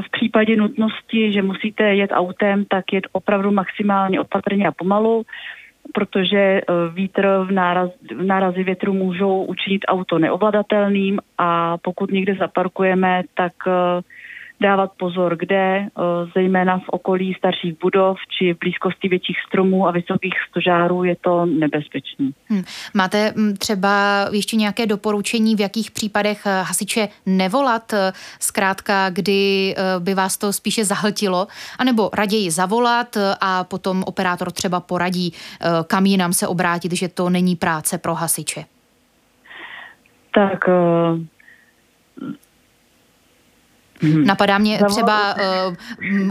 V 0.00 0.10
případě 0.10 0.56
nutnosti, 0.56 1.32
že 1.32 1.42
musíte 1.42 1.94
jet 1.94 2.10
autem, 2.12 2.64
tak 2.64 2.92
jet 2.92 3.04
opravdu 3.12 3.50
maximálně 3.50 4.20
opatrně 4.20 4.68
a 4.68 4.72
pomalu 4.72 5.24
protože 5.92 6.60
vítr 6.92 7.28
v, 7.48 7.52
náraz, 7.52 7.90
v 8.16 8.22
nárazy 8.22 8.64
větru 8.64 8.92
můžou 8.92 9.44
učinit 9.44 9.84
auto 9.88 10.18
neovladatelným 10.18 11.18
a 11.38 11.78
pokud 11.78 12.10
někde 12.10 12.34
zaparkujeme, 12.34 13.22
tak 13.34 13.52
eh, 13.66 13.72
dávat 14.60 14.90
pozor, 14.98 15.36
kde, 15.36 15.76
eh, 15.76 15.90
zejména 16.34 16.78
v 16.78 16.88
okolí 16.88 17.34
starších 17.34 17.78
budov 17.80 18.16
či 18.38 18.54
v 18.54 18.58
blízkosti 18.58 19.08
větších 19.08 19.36
stromů 19.48 19.88
a 19.88 19.90
vysokých 19.90 20.34
stožárů 20.50 21.04
je 21.04 21.16
to 21.20 21.46
nebezpečné. 21.46 22.26
Hmm. 22.48 22.62
Máte 22.94 23.32
hm, 23.36 23.54
třeba 23.58 24.26
ještě 24.32 24.56
nějaké 24.56 24.86
doporučení, 24.86 25.56
v 25.56 25.60
jakých 25.60 25.90
případech 25.90 26.46
eh, 26.46 26.62
hasiče 26.62 27.08
nevolat, 27.26 27.92
eh, 27.92 28.12
zkrátka, 28.40 29.10
kdy 29.10 29.74
by 29.98 30.14
vás 30.14 30.38
to 30.38 30.52
spíše 30.52 30.84
zahltilo, 30.84 31.46
anebo 31.78 32.10
raději 32.12 32.50
zavolat 32.50 33.16
a 33.40 33.64
potom 33.64 34.02
operátor 34.06 34.50
třeba 34.52 34.80
poradí, 34.80 35.32
kam 35.86 36.06
jinam 36.06 36.32
se 36.32 36.48
obrátit, 36.48 36.92
že 36.92 37.08
to 37.08 37.30
není 37.30 37.56
práce 37.56 37.98
pro 37.98 38.14
hasiče? 38.14 38.64
Tak 40.34 40.68
Hmm. 44.02 44.24
Napadá 44.24 44.58
mě 44.58 44.78
třeba 44.88 45.34
uh, 45.34 45.74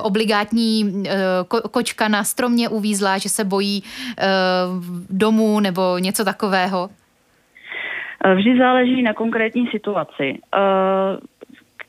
obligátní 0.01 0.83
uh, 0.85 1.01
ko- 1.47 1.69
kočka 1.71 2.07
na 2.07 2.23
stromě 2.23 2.69
uvízla, 2.69 3.17
že 3.17 3.29
se 3.29 3.43
bojí 3.43 3.83
uh, 3.83 4.85
domů 5.09 5.59
nebo 5.59 5.97
něco 5.97 6.25
takového. 6.25 6.89
Vždy 8.35 8.57
záleží 8.57 9.01
na 9.01 9.13
konkrétní 9.13 9.67
situaci. 9.71 10.39
Uh, 10.55 11.17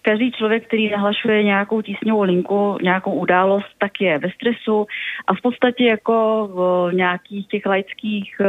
každý 0.04 0.32
člověk, 0.32 0.66
který 0.66 0.90
nahlašuje 0.90 1.42
nějakou 1.42 1.82
tísňovou 1.82 2.22
linku, 2.22 2.78
nějakou 2.82 3.12
událost, 3.12 3.66
tak 3.78 4.00
je 4.00 4.18
ve 4.18 4.30
stresu 4.30 4.86
a 5.26 5.34
v 5.34 5.40
podstatě 5.40 5.84
jako 5.84 6.14
v 6.54 6.94
nějakých 6.94 7.48
těch 7.48 7.66
laických 7.66 8.36
eh, 8.40 8.46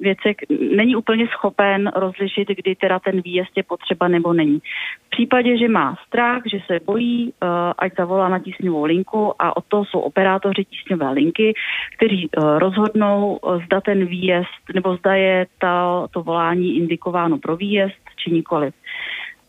věcech 0.00 0.36
není 0.76 0.96
úplně 0.96 1.26
schopen 1.26 1.92
rozlišit, 1.96 2.48
kdy 2.48 2.74
teda 2.74 2.98
ten 2.98 3.20
výjezd 3.20 3.56
je 3.56 3.62
potřeba 3.62 4.08
nebo 4.08 4.32
není. 4.32 4.58
V 5.06 5.10
případě, 5.10 5.58
že 5.58 5.68
má 5.68 5.96
strach, 6.06 6.42
že 6.46 6.58
se 6.66 6.80
bojí, 6.86 7.32
eh, 7.32 7.46
ať 7.78 7.92
zavolá 7.96 8.28
na 8.28 8.38
tísňovou 8.38 8.84
linku 8.84 9.42
a 9.42 9.56
od 9.56 9.64
toho 9.68 9.84
jsou 9.84 10.00
operátoři 10.00 10.64
tísňové 10.64 11.10
linky, 11.10 11.54
kteří 11.96 12.28
eh, 12.28 12.58
rozhodnou, 12.58 13.38
zda 13.64 13.80
ten 13.80 14.06
výjezd 14.06 14.64
nebo 14.74 14.96
zda 14.96 15.14
je 15.14 15.46
ta, 15.58 16.06
to 16.10 16.22
volání 16.22 16.76
indikováno 16.76 17.38
pro 17.38 17.56
výjezd 17.56 18.04
či 18.16 18.30
nikoliv 18.30 18.74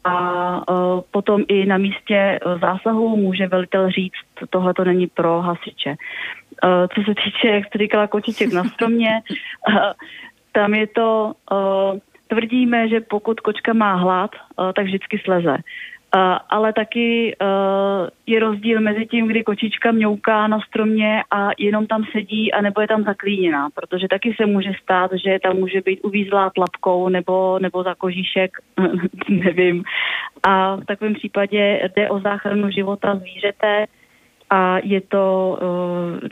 a 0.06 0.72
uh, 0.72 1.02
potom 1.12 1.44
i 1.48 1.66
na 1.66 1.78
místě 1.78 2.16
e, 2.16 2.40
zásahu 2.60 3.18
může 3.18 3.48
velitel 3.48 3.90
říct, 3.90 4.50
tohle 4.50 4.74
to 4.74 4.84
není 4.84 5.08
pro 5.08 5.42
hasiče. 5.42 5.90
Uh, 5.90 6.88
co 6.96 7.02
se 7.02 7.16
týče, 7.24 7.48
jak 7.48 7.66
jste 7.66 7.78
říkala, 7.78 8.08
kočiček 8.08 8.54
na 8.54 8.64
stromě, 8.64 9.10
tam 10.52 10.74
je 10.74 10.88
to, 10.88 11.34
tvrdíme, 12.28 12.90
že 12.90 13.00
pokud 13.02 13.40
kočka 13.40 13.74
má 13.74 13.94
hlad, 13.94 14.32
tak 14.76 14.86
vždycky 14.86 15.22
sleze. 15.24 15.58
Ale 16.50 16.74
taky 16.74 17.36
uh, 17.42 18.08
je 18.26 18.40
rozdíl 18.40 18.82
mezi 18.82 19.06
tím, 19.06 19.28
kdy 19.28 19.44
kočička 19.44 19.92
mňouká 19.92 20.48
na 20.48 20.60
stromě 20.60 21.24
a 21.32 21.50
jenom 21.58 21.88
tam 21.88 22.04
sedí 22.12 22.54
a 22.54 22.62
nebo 22.62 22.82
je 22.82 22.88
tam 22.88 23.04
zaklíněná, 23.04 23.70
protože 23.70 24.08
taky 24.08 24.36
se 24.38 24.46
může 24.46 24.72
stát, 24.84 25.12
že 25.26 25.40
tam 25.44 25.58
může 25.58 25.82
být 25.82 26.00
uvízlá 26.04 26.50
tlapkou 26.50 27.10
nebo, 27.10 27.60
nebo 27.60 27.84
za 27.84 27.96
kožíšek, 27.96 28.52
nevím. 29.30 29.84
A 30.44 30.76
v 30.76 30.86
takovém 30.86 31.14
případě 31.14 31.90
jde 31.96 32.10
o 32.10 32.20
záchranu 32.20 32.70
života 32.70 33.16
zvířete, 33.16 33.86
a 34.50 34.78
je 34.84 35.02
to, 35.02 35.58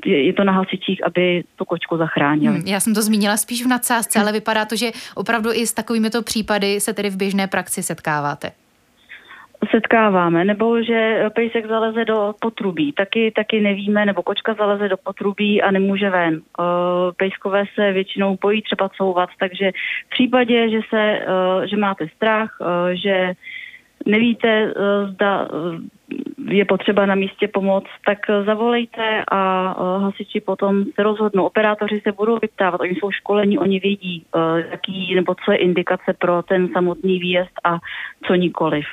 je, 0.06 0.24
je 0.24 0.34
to 0.34 0.44
na 0.44 0.54
hasičích, 0.54 1.06
aby 1.06 1.44
tu 1.56 1.66
kočku 1.66 1.98
zachránili. 1.98 2.56
Hmm, 2.56 2.68
já 2.68 2.80
jsem 2.80 2.94
to 2.94 3.02
zmínila 3.02 3.38
spíš 3.38 3.66
v 3.66 3.68
nadsázce, 3.68 4.20
ale 4.20 4.32
vypadá 4.32 4.66
to, 4.66 4.76
že 4.76 4.92
opravdu 5.16 5.50
i 5.54 5.68
s 5.68 5.74
takovýmito 5.74 6.22
případy 6.22 6.80
se 6.80 6.94
tedy 6.94 7.10
v 7.10 7.18
běžné 7.18 7.48
praxi 7.48 7.84
setkáváte 7.84 8.52
setkáváme, 9.72 10.46
nebo 10.46 10.84
že 10.84 11.30
pejsek 11.36 11.68
zaleze 11.68 12.06
do 12.06 12.36
potrubí, 12.42 12.92
taky, 12.92 13.32
taky 13.32 13.62
nevíme, 13.62 14.06
nebo 14.06 14.24
kočka 14.24 14.54
zaleze 14.54 14.90
do 14.90 14.98
potrubí 14.98 15.62
a 15.62 15.72
nemůže 15.72 16.10
ven. 16.10 16.42
Pejskové 17.18 17.64
se 17.76 17.92
většinou 17.92 18.38
bojí 18.42 18.62
třeba 18.62 18.90
couvat, 18.90 19.30
takže 19.40 19.72
v 20.06 20.10
případě, 20.10 20.70
že, 20.70 20.80
se, 20.90 21.26
že 21.66 21.78
máte 21.78 22.08
strach, 22.08 22.58
že 22.94 23.34
nevíte, 24.06 24.74
zda 25.10 25.48
je 26.48 26.66
potřeba 26.66 27.06
na 27.06 27.16
místě 27.16 27.48
pomoct, 27.48 27.90
tak 28.06 28.18
zavolejte 28.46 29.24
a 29.32 29.74
hasiči 29.98 30.42
potom 30.42 30.86
se 30.86 31.04
rozhodnou. 31.04 31.46
Operátoři 31.46 32.02
se 32.04 32.12
budou 32.12 32.38
vyptávat, 32.42 32.82
oni 32.82 32.96
jsou 32.96 33.12
školení, 33.12 33.58
oni 33.58 33.80
vědí, 33.80 34.26
jaký 34.72 35.16
nebo 35.16 35.36
co 35.46 35.52
je 35.52 35.58
indikace 35.58 36.14
pro 36.20 36.42
ten 36.44 36.68
samotný 36.74 37.20
výjezd 37.20 37.54
a 37.64 37.78
co 38.28 38.36
nikoliv 38.36 38.86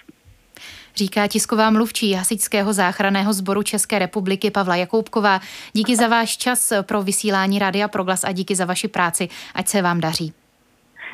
říká 0.96 1.26
tisková 1.26 1.70
mluvčí 1.70 2.12
Hasičského 2.12 2.72
záchranného 2.72 3.32
sboru 3.32 3.62
České 3.62 3.98
republiky 3.98 4.50
Pavla 4.50 4.76
Jakoubková. 4.76 5.40
Díky 5.72 5.96
za 5.96 6.08
váš 6.08 6.36
čas 6.36 6.72
pro 6.82 7.02
vysílání 7.02 7.58
Rádia 7.58 7.88
Proglas 7.88 8.24
a 8.24 8.32
díky 8.32 8.54
za 8.54 8.64
vaši 8.64 8.88
práci. 8.88 9.28
Ať 9.54 9.68
se 9.68 9.82
vám 9.82 10.00
daří. 10.00 10.32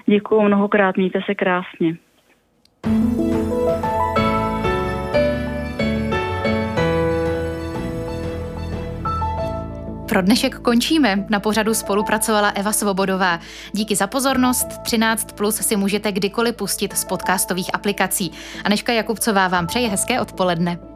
Děkuji 0.07 0.43
mnohokrát, 0.43 0.97
mějte 0.97 1.19
se 1.27 1.35
krásně. 1.35 1.97
Pro 10.17 10.23
dnešek 10.23 10.59
končíme. 10.59 11.27
Na 11.29 11.41
pořadu 11.41 11.75
spolupracovala 11.75 12.49
Eva 12.49 12.73
Svobodová. 12.73 13.41
Díky 13.73 13.97
za 13.97 14.07
pozornost. 14.07 14.67
13 14.83 15.33
plus 15.33 15.57
si 15.57 15.77
můžete 15.77 16.13
kdykoliv 16.13 16.57
pustit 16.57 16.97
z 16.97 17.05
podcastových 17.05 17.75
aplikací. 17.75 18.33
Aneška 18.65 18.93
Jakubcová 18.93 19.49
vám 19.49 19.67
přeje 19.67 19.89
hezké 19.89 20.21
odpoledne. 20.21 20.96